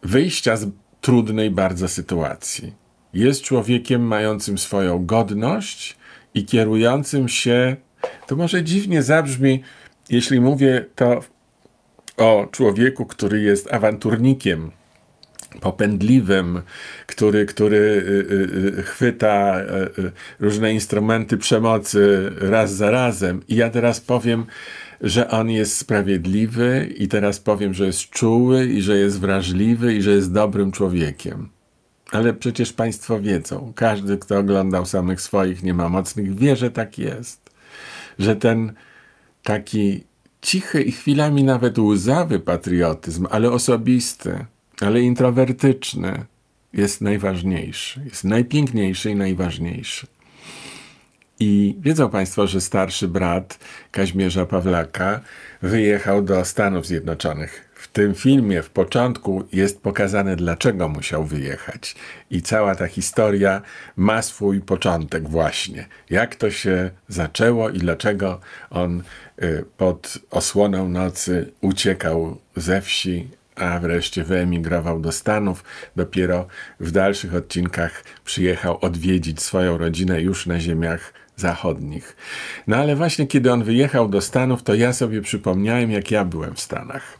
wyjścia 0.04 0.58
z 0.58 0.68
trudnej 1.02 1.52
bardzo 1.52 1.88
sytuacji. 1.88 2.74
Jest 3.14 3.42
człowiekiem 3.42 4.02
mającym 4.02 4.58
swoją 4.58 5.06
godność 5.06 5.98
i 6.34 6.46
kierującym 6.46 7.30
się, 7.30 7.76
to 8.28 8.36
może 8.36 8.64
dziwnie 8.64 9.04
zabrzmi, 9.04 9.64
jeśli 10.10 10.42
mówię 10.42 10.86
to 10.96 11.22
o 12.18 12.48
człowieku, 12.52 13.06
który 13.06 13.42
jest 13.42 13.74
awanturnikiem, 13.74 14.72
popędliwym, 15.62 16.62
który, 17.08 17.46
który 17.46 17.78
y, 17.78 18.34
y, 18.34 18.80
y, 18.80 18.84
chwyta 18.84 19.62
różne 20.40 20.74
instrumenty 20.74 21.38
przemocy 21.38 22.32
raz 22.38 22.74
za 22.74 22.92
razem. 22.92 23.42
I 23.48 23.56
ja 23.56 23.70
teraz 23.70 24.02
powiem, 24.02 24.46
że 25.02 25.30
on 25.30 25.50
jest 25.50 25.78
sprawiedliwy, 25.78 26.94
i 26.98 27.08
teraz 27.08 27.40
powiem, 27.40 27.74
że 27.74 27.86
jest 27.86 28.10
czuły, 28.10 28.66
i 28.66 28.82
że 28.82 28.98
jest 28.98 29.20
wrażliwy, 29.20 29.94
i 29.94 30.02
że 30.02 30.12
jest 30.12 30.34
dobrym 30.34 30.72
człowiekiem. 30.72 31.50
Ale 32.12 32.34
przecież 32.34 32.74
Państwo 32.74 33.20
wiedzą, 33.20 33.74
każdy, 33.76 34.18
kto 34.18 34.38
oglądał 34.38 34.86
samych 34.86 35.22
swoich, 35.22 35.64
nie 35.64 35.74
ma 35.74 35.90
mocnych, 35.90 36.36
wie, 36.36 36.56
że 36.56 36.72
tak 36.72 36.98
jest. 36.98 37.50
Że 38.20 38.36
ten 38.36 38.74
taki 39.44 40.04
cichy 40.42 40.82
i 40.82 40.92
chwilami 40.92 41.44
nawet 41.44 41.80
łzawy 41.80 42.40
patriotyzm, 42.40 43.28
ale 43.30 43.52
osobisty, 43.52 44.46
ale 44.82 45.02
introwertyczny, 45.02 46.26
jest 46.74 47.02
najważniejszy, 47.02 48.02
jest 48.06 48.24
najpiękniejszy 48.24 49.12
i 49.12 49.16
najważniejszy. 49.16 50.08
I 51.40 51.76
wiedzą 51.80 52.10
Państwo, 52.10 52.48
że 52.48 52.62
starszy 52.62 53.08
brat 53.08 53.60
Kaźmierza 53.92 54.46
Pawlaka 54.46 55.22
wyjechał 55.62 56.22
do 56.22 56.46
Stanów 56.46 56.88
Zjednoczonych. 56.88 57.67
Tym 57.98 58.16
filmie 58.16 58.62
w 58.62 58.70
początku 58.70 59.44
jest 59.54 59.82
pokazane, 59.82 60.36
dlaczego 60.36 60.90
musiał 60.90 61.24
wyjechać. 61.24 61.96
I 62.32 62.42
cała 62.42 62.76
ta 62.76 62.88
historia 62.88 63.62
ma 63.96 64.22
swój 64.22 64.62
początek 64.62 65.30
właśnie. 65.30 65.86
Jak 66.10 66.36
to 66.36 66.52
się 66.52 66.92
zaczęło 67.08 67.70
i 67.70 67.78
dlaczego 67.78 68.40
on 68.70 69.04
y, 69.44 69.66
pod 69.78 70.18
osłoną 70.32 70.90
nocy 70.90 71.52
uciekał 71.62 72.38
ze 72.56 72.82
wsi 72.82 73.30
a 73.56 73.80
wreszcie 73.80 74.24
wyemigrował 74.24 75.00
do 75.00 75.12
Stanów. 75.12 75.64
Dopiero 75.96 76.48
w 76.80 76.92
dalszych 76.92 77.36
odcinkach 77.36 78.04
przyjechał 78.26 78.78
odwiedzić 78.82 79.42
swoją 79.42 79.78
rodzinę 79.78 80.22
już 80.22 80.46
na 80.46 80.60
ziemiach 80.60 81.14
zachodnich. 81.36 82.16
No 82.68 82.78
ale 82.78 82.96
właśnie 82.96 83.28
kiedy 83.28 83.52
on 83.52 83.64
wyjechał 83.64 84.10
do 84.10 84.22
Stanów, 84.22 84.64
to 84.64 84.76
ja 84.76 84.94
sobie 84.94 85.22
przypomniałem, 85.22 85.92
jak 85.92 86.12
ja 86.12 86.26
byłem 86.26 86.56
w 86.56 86.60
Stanach. 86.60 87.20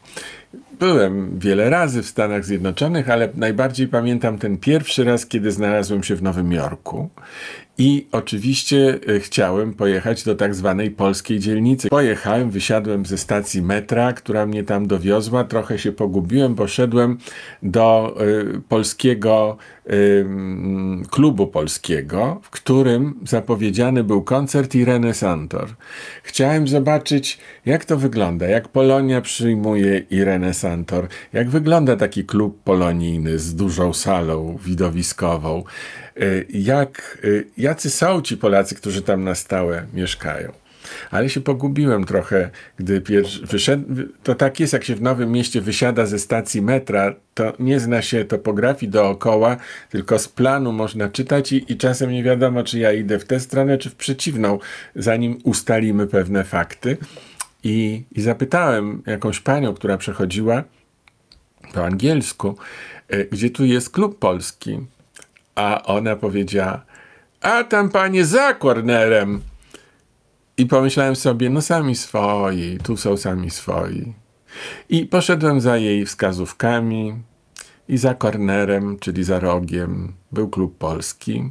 Byłem 0.78 1.38
wiele 1.38 1.70
razy 1.70 2.02
w 2.02 2.06
Stanach 2.06 2.44
Zjednoczonych, 2.44 3.10
ale 3.10 3.28
najbardziej 3.34 3.88
pamiętam 3.88 4.38
ten 4.38 4.56
pierwszy 4.58 5.04
raz, 5.04 5.26
kiedy 5.26 5.52
znalazłem 5.52 6.02
się 6.02 6.16
w 6.16 6.22
Nowym 6.22 6.52
Jorku. 6.52 7.08
I 7.80 8.06
oczywiście 8.12 8.98
e, 9.08 9.20
chciałem 9.20 9.74
pojechać 9.74 10.24
do 10.24 10.34
tak 10.34 10.54
zwanej 10.54 10.90
polskiej 10.90 11.38
dzielnicy. 11.38 11.88
Pojechałem, 11.88 12.50
wysiadłem 12.50 13.06
ze 13.06 13.18
stacji 13.18 13.62
metra, 13.62 14.12
która 14.12 14.46
mnie 14.46 14.64
tam 14.64 14.86
dowiozła. 14.86 15.44
Trochę 15.44 15.78
się 15.78 15.92
pogubiłem, 15.92 16.54
poszedłem 16.54 17.18
do 17.62 18.16
y, 18.56 18.60
polskiego 18.68 19.56
y, 19.90 20.26
klubu 21.10 21.46
polskiego, 21.46 22.40
w 22.42 22.50
którym 22.50 23.14
zapowiedziany 23.24 24.04
był 24.04 24.22
koncert 24.22 24.74
Ireny 24.74 25.14
Santor. 25.14 25.68
Chciałem 26.22 26.68
zobaczyć, 26.68 27.38
jak 27.66 27.84
to 27.84 27.96
wygląda, 27.96 28.48
jak 28.48 28.68
Polonia 28.68 29.20
przyjmuje 29.20 29.98
Irenę 30.10 30.54
Santor, 30.54 31.08
jak 31.32 31.50
wygląda 31.50 31.96
taki 31.96 32.24
klub 32.24 32.62
polonijny 32.64 33.38
z 33.38 33.54
dużą 33.54 33.92
salą 33.92 34.58
widowiskową. 34.64 35.64
Y, 36.22 36.46
jak, 36.50 37.18
y, 37.24 37.46
jacy 37.68 37.90
są 37.90 38.22
ci 38.22 38.36
Polacy, 38.36 38.74
którzy 38.74 39.02
tam 39.02 39.24
na 39.24 39.34
stałe 39.34 39.86
mieszkają. 39.94 40.52
Ale 41.10 41.28
się 41.28 41.40
pogubiłem 41.40 42.04
trochę, 42.04 42.50
gdy 42.76 43.00
pierwszy 43.00 43.46
wyszedł. 43.46 43.84
To 44.22 44.34
tak 44.34 44.60
jest, 44.60 44.72
jak 44.72 44.84
się 44.84 44.94
w 44.94 45.02
Nowym 45.02 45.32
Mieście 45.32 45.60
wysiada 45.60 46.06
ze 46.06 46.18
stacji 46.18 46.62
metra, 46.62 47.14
to 47.34 47.52
nie 47.58 47.80
zna 47.80 48.02
się 48.02 48.24
topografii 48.24 48.92
dookoła, 48.92 49.56
tylko 49.90 50.18
z 50.18 50.28
planu 50.28 50.72
można 50.72 51.08
czytać 51.08 51.52
i, 51.52 51.72
i 51.72 51.76
czasem 51.76 52.10
nie 52.10 52.22
wiadomo, 52.22 52.62
czy 52.62 52.78
ja 52.78 52.92
idę 52.92 53.18
w 53.18 53.24
tę 53.24 53.40
stronę, 53.40 53.78
czy 53.78 53.90
w 53.90 53.94
przeciwną, 53.94 54.58
zanim 54.96 55.38
ustalimy 55.44 56.06
pewne 56.06 56.44
fakty. 56.44 56.96
I, 57.64 58.04
i 58.12 58.22
zapytałem 58.22 59.02
jakąś 59.06 59.40
panią, 59.40 59.74
która 59.74 59.98
przechodziła 59.98 60.64
po 61.74 61.84
angielsku, 61.84 62.56
y, 63.14 63.28
gdzie 63.32 63.50
tu 63.50 63.64
jest 63.64 63.90
klub 63.90 64.18
polski. 64.18 64.78
A 65.54 65.82
ona 65.84 66.16
powiedziała, 66.16 66.84
a 67.40 67.64
tam 67.64 67.88
panie 67.88 68.24
za 68.24 68.54
kornerem. 68.54 69.40
I 70.56 70.66
pomyślałem 70.66 71.16
sobie, 71.16 71.50
no 71.50 71.60
sami 71.60 71.96
swoi, 71.96 72.78
tu 72.82 72.96
są 72.96 73.16
sami 73.16 73.50
swoi. 73.50 74.14
I 74.88 75.06
poszedłem 75.06 75.60
za 75.60 75.76
jej 75.76 76.06
wskazówkami 76.06 77.22
i 77.88 77.98
za 77.98 78.14
kornerem, 78.14 78.98
czyli 78.98 79.24
za 79.24 79.40
rogiem, 79.40 80.12
był 80.32 80.48
klub 80.48 80.78
polski. 80.78 81.50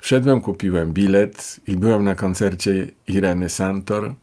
Wszedłem, 0.00 0.40
kupiłem 0.40 0.92
bilet 0.92 1.60
i 1.66 1.76
byłem 1.76 2.04
na 2.04 2.14
koncercie 2.14 2.86
Ireny 3.08 3.48
Santor. 3.48 4.14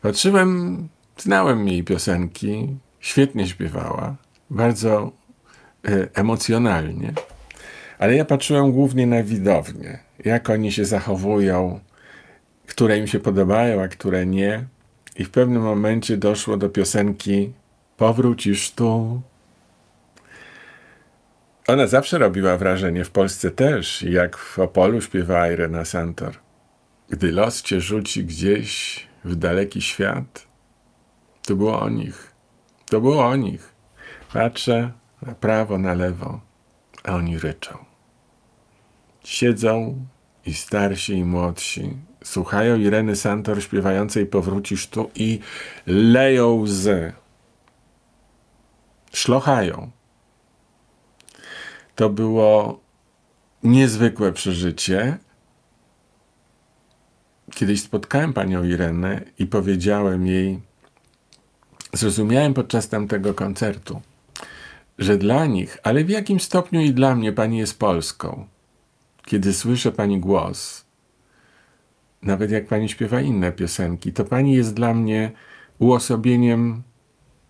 Patrzyłem, 0.00 0.88
znałem 1.18 1.68
jej 1.68 1.84
piosenki, 1.84 2.76
świetnie 3.00 3.46
śpiewała, 3.48 4.16
bardzo 4.50 5.12
e, 5.84 6.08
emocjonalnie. 6.14 7.12
Ale 7.98 8.16
ja 8.16 8.24
patrzyłem 8.24 8.72
głównie 8.72 9.06
na 9.06 9.22
widownię, 9.22 9.98
jak 10.24 10.50
oni 10.50 10.72
się 10.72 10.84
zachowują, 10.84 11.80
które 12.66 12.98
im 12.98 13.06
się 13.06 13.20
podobają, 13.20 13.82
a 13.82 13.88
które 13.88 14.26
nie. 14.26 14.64
I 15.16 15.24
w 15.24 15.30
pewnym 15.30 15.62
momencie 15.62 16.16
doszło 16.16 16.56
do 16.56 16.68
piosenki 16.68 17.52
Powrócisz 17.96 18.70
tu. 18.70 19.22
Ona 21.68 21.86
zawsze 21.86 22.18
robiła 22.18 22.56
wrażenie, 22.56 23.04
w 23.04 23.10
Polsce 23.10 23.50
też, 23.50 24.02
jak 24.02 24.36
w 24.36 24.58
Opolu 24.58 25.00
śpiewała 25.00 25.48
Irena 25.48 25.84
Santor. 25.84 26.34
Gdy 27.10 27.32
los 27.32 27.62
cię 27.62 27.80
rzuci 27.80 28.24
gdzieś 28.24 29.06
w 29.24 29.36
daleki 29.36 29.82
świat, 29.82 30.46
to 31.46 31.56
było 31.56 31.80
o 31.80 31.88
nich. 31.88 32.32
To 32.90 33.00
było 33.00 33.26
o 33.26 33.36
nich. 33.36 33.72
Patrzę 34.32 34.92
na 35.22 35.34
prawo, 35.34 35.78
na 35.78 35.94
lewo, 35.94 36.40
a 37.04 37.14
oni 37.14 37.38
ryczą. 37.38 37.78
Siedzą 39.24 40.04
i 40.46 40.54
starsi, 40.54 41.12
i 41.12 41.24
młodsi. 41.24 41.96
Słuchają 42.24 42.76
Ireny 42.76 43.16
Santor 43.16 43.62
śpiewającej 43.62 44.26
Powrócisz 44.26 44.86
tu 44.86 45.10
i 45.14 45.38
leją 45.86 46.54
łzy. 46.54 47.12
Szlochają. 49.12 49.90
To 51.94 52.10
było 52.10 52.80
niezwykłe 53.62 54.32
przeżycie. 54.32 55.18
kiedyś 57.54 57.82
spotkałem 57.82 58.32
panią 58.32 58.64
Irenę 58.64 59.20
i 59.38 59.46
powiedziałem 59.46 60.26
jej, 60.26 60.60
zrozumiałem 61.92 62.54
podczas 62.54 62.88
tamtego 62.88 63.34
koncertu, 63.34 64.00
że 64.98 65.16
dla 65.16 65.46
nich, 65.46 65.78
ale 65.82 66.04
w 66.04 66.10
jakim 66.10 66.40
stopniu 66.40 66.80
i 66.80 66.90
dla 66.90 67.14
mnie 67.14 67.32
pani 67.32 67.58
jest 67.58 67.78
Polską. 67.78 68.46
Kiedy 69.24 69.52
słyszę 69.52 69.92
pani 69.92 70.20
głos, 70.20 70.84
nawet 72.22 72.50
jak 72.50 72.66
pani 72.66 72.88
śpiewa 72.88 73.20
inne 73.20 73.52
piosenki, 73.52 74.12
to 74.12 74.24
pani 74.24 74.54
jest 74.54 74.74
dla 74.74 74.94
mnie 74.94 75.30
uosobieniem 75.78 76.82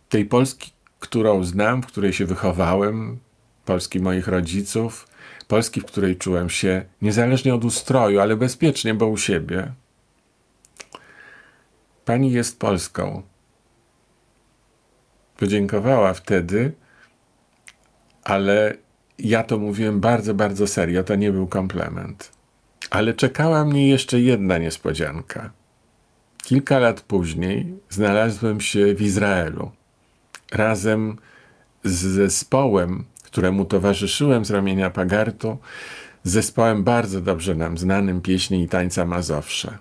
tej 0.08 0.24
Polski, 0.24 0.72
którą 0.98 1.44
znam, 1.44 1.82
w 1.82 1.86
której 1.86 2.12
się 2.12 2.26
wychowałem, 2.26 3.18
Polski 3.64 4.00
moich 4.00 4.28
rodziców, 4.28 5.08
Polski, 5.48 5.80
w 5.80 5.84
której 5.84 6.16
czułem 6.16 6.50
się 6.50 6.84
niezależnie 7.02 7.54
od 7.54 7.64
ustroju, 7.64 8.20
ale 8.20 8.36
bezpiecznie, 8.36 8.94
bo 8.94 9.06
u 9.06 9.16
siebie. 9.16 9.72
Pani 12.04 12.32
jest 12.32 12.58
Polską. 12.58 13.22
Podziękowała 15.36 16.14
wtedy, 16.14 16.72
ale 18.24 18.74
ja 19.18 19.42
to 19.42 19.58
mówiłem 19.58 20.00
bardzo, 20.00 20.34
bardzo 20.34 20.66
serio. 20.66 21.04
To 21.04 21.14
nie 21.14 21.32
był 21.32 21.46
komplement. 21.46 22.32
Ale 22.90 23.14
czekała 23.14 23.64
mnie 23.64 23.88
jeszcze 23.88 24.20
jedna 24.20 24.58
niespodzianka. 24.58 25.50
Kilka 26.42 26.78
lat 26.78 27.00
później 27.00 27.74
znalazłem 27.90 28.60
się 28.60 28.94
w 28.94 29.02
Izraelu 29.02 29.70
razem 30.52 31.16
z 31.84 31.94
zespołem, 31.94 33.04
któremu 33.24 33.64
towarzyszyłem 33.64 34.44
z 34.44 34.50
ramienia 34.50 34.90
Pagartu, 34.90 35.58
zespołem 36.24 36.84
bardzo 36.84 37.20
dobrze 37.20 37.54
nam 37.54 37.78
znanym 37.78 38.20
pieśni 38.20 38.62
i 38.62 38.68
tańca 38.68 39.04
Mazowsze. 39.04 39.78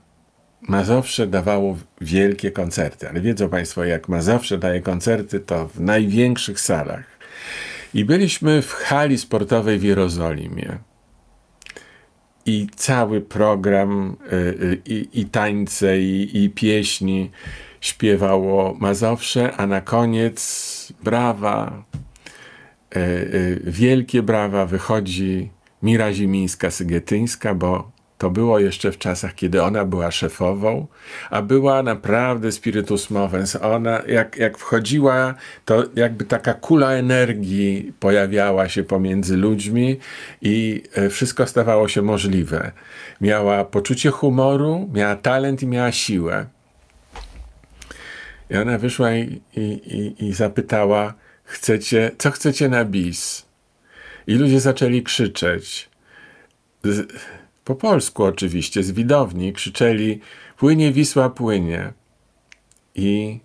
Mazowsze 0.61 1.27
dawało 1.27 1.77
wielkie 2.01 2.51
koncerty, 2.51 3.09
ale 3.09 3.21
wiedzą 3.21 3.49
Państwo, 3.49 3.83
jak 3.83 4.09
Mazowsze 4.09 4.57
daje 4.57 4.81
koncerty, 4.81 5.39
to 5.39 5.67
w 5.67 5.79
największych 5.79 6.59
salach. 6.59 7.10
I 7.93 8.05
byliśmy 8.05 8.61
w 8.61 8.73
hali 8.73 9.17
sportowej 9.17 9.79
w 9.79 9.83
Jerozolimie. 9.83 10.77
I 12.45 12.67
cały 12.75 13.21
program, 13.21 14.17
y, 14.31 14.35
y, 14.35 14.81
i, 14.85 15.21
i 15.21 15.25
tańce, 15.25 15.99
i, 15.99 16.43
i 16.43 16.49
pieśni 16.49 17.31
śpiewało 17.81 18.75
Mazowsze, 18.79 19.55
a 19.57 19.67
na 19.67 19.81
koniec 19.81 20.93
brawa, 21.03 21.83
y, 22.95 23.61
wielkie 23.63 24.23
brawa 24.23 24.65
wychodzi 24.65 25.49
Mira 25.83 26.11
Zimińska-Sygietyńska, 26.11 27.55
bo 27.55 27.91
to 28.21 28.29
było 28.29 28.59
jeszcze 28.59 28.91
w 28.91 28.97
czasach, 28.97 29.35
kiedy 29.35 29.63
ona 29.63 29.85
była 29.85 30.11
szefową, 30.11 30.87
a 31.29 31.41
była 31.41 31.83
naprawdę 31.83 32.51
spiritus 32.51 33.09
movens. 33.09 33.55
Ona, 33.55 34.01
jak, 34.07 34.37
jak 34.37 34.57
wchodziła, 34.57 35.33
to 35.65 35.83
jakby 35.95 36.25
taka 36.25 36.53
kula 36.53 36.91
energii 36.91 37.93
pojawiała 37.99 38.69
się 38.69 38.83
pomiędzy 38.83 39.37
ludźmi 39.37 39.99
i 40.41 40.83
e, 40.93 41.09
wszystko 41.09 41.47
stawało 41.47 41.87
się 41.87 42.01
możliwe. 42.01 42.71
Miała 43.21 43.65
poczucie 43.65 44.09
humoru, 44.11 44.89
miała 44.93 45.15
talent 45.15 45.63
i 45.63 45.67
miała 45.67 45.91
siłę. 45.91 46.45
I 48.49 48.57
ona 48.57 48.77
wyszła 48.77 49.13
i, 49.13 49.41
i, 49.55 49.61
i, 49.61 50.25
i 50.25 50.33
zapytała, 50.33 51.13
chcecie, 51.43 52.11
co 52.17 52.31
chcecie 52.31 52.69
na 52.69 52.85
bis? 52.85 53.45
I 54.27 54.35
ludzie 54.35 54.59
zaczęli 54.59 55.03
krzyczeć. 55.03 55.89
Po 57.71 57.75
polsku 57.75 58.23
oczywiście, 58.23 58.83
z 58.83 58.91
widowni 58.91 59.53
krzyczeli 59.53 60.19
płynie 60.57 60.91
Wisła, 60.91 61.29
płynie. 61.29 61.93
I 62.95 63.39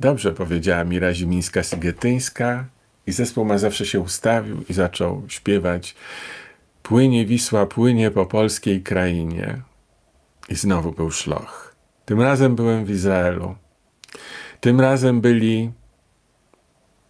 dobrze 0.00 0.32
powiedziała 0.32 0.84
Mira 0.84 1.12
Zimińska-Sygietyńska 1.12 2.64
i 3.06 3.12
zespół 3.12 3.44
ma 3.44 3.58
zawsze 3.58 3.86
się 3.86 4.00
ustawił 4.00 4.64
i 4.68 4.72
zaczął 4.72 5.22
śpiewać 5.28 5.94
Płynie 6.82 7.26
Wisła, 7.26 7.66
płynie 7.66 8.10
po 8.10 8.26
polskiej 8.26 8.82
krainie. 8.82 9.62
I 10.48 10.54
znowu 10.54 10.92
był 10.92 11.10
szloch. 11.10 11.74
Tym 12.04 12.20
razem 12.20 12.56
byłem 12.56 12.84
w 12.84 12.90
Izraelu. 12.90 13.54
Tym 14.60 14.80
razem 14.80 15.20
byli 15.20 15.72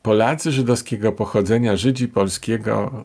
Polacy 0.03 0.53
żydowskiego 0.53 1.13
pochodzenia, 1.13 1.77
Żydzi 1.77 2.09
polskiego, 2.09 3.05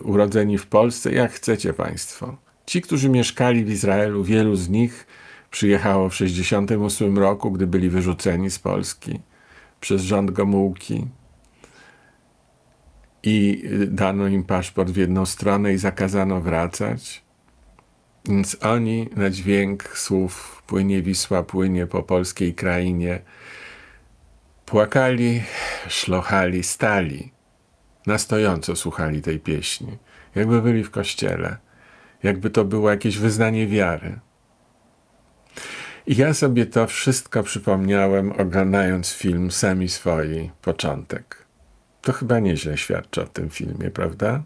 urodzeni 0.00 0.58
w 0.58 0.66
Polsce, 0.66 1.12
jak 1.12 1.32
chcecie 1.32 1.72
Państwo. 1.72 2.47
Ci, 2.68 2.82
którzy 2.82 3.08
mieszkali 3.08 3.64
w 3.64 3.70
Izraelu, 3.70 4.24
wielu 4.24 4.56
z 4.56 4.68
nich 4.68 5.06
przyjechało 5.50 6.08
w 6.08 6.12
1968 6.12 7.18
roku, 7.18 7.50
gdy 7.50 7.66
byli 7.66 7.90
wyrzuceni 7.90 8.50
z 8.50 8.58
Polski 8.58 9.20
przez 9.80 10.02
rząd 10.02 10.30
Gomułki. 10.30 11.06
I 13.22 13.64
dano 13.86 14.26
im 14.26 14.44
paszport 14.44 14.90
w 14.90 14.96
jedną 14.96 15.26
stronę 15.26 15.72
i 15.72 15.78
zakazano 15.78 16.40
wracać. 16.40 17.22
Więc 18.24 18.56
oni 18.60 19.08
na 19.16 19.30
dźwięk 19.30 19.88
słów 19.98 20.62
płynie 20.66 21.02
Wisła, 21.02 21.42
płynie 21.42 21.86
po 21.86 22.02
polskiej 22.02 22.54
krainie, 22.54 23.20
płakali, 24.66 25.42
szlochali, 25.88 26.62
stali, 26.62 27.32
na 28.06 28.18
stojąco 28.18 28.76
słuchali 28.76 29.22
tej 29.22 29.40
pieśni, 29.40 29.98
jakby 30.34 30.62
byli 30.62 30.84
w 30.84 30.90
kościele 30.90 31.67
jakby 32.22 32.50
to 32.50 32.64
było 32.64 32.90
jakieś 32.90 33.18
wyznanie 33.18 33.66
wiary. 33.66 34.18
I 36.06 36.16
ja 36.16 36.34
sobie 36.34 36.66
to 36.66 36.86
wszystko 36.86 37.42
przypomniałem, 37.42 38.32
oglądając 38.32 39.12
film 39.12 39.50
Sami 39.50 39.88
Swoi, 39.88 40.50
początek. 40.62 41.44
To 42.02 42.12
chyba 42.12 42.38
nieźle 42.38 42.76
świadczy 42.76 43.22
o 43.22 43.26
tym 43.26 43.50
filmie, 43.50 43.90
prawda? 43.90 44.42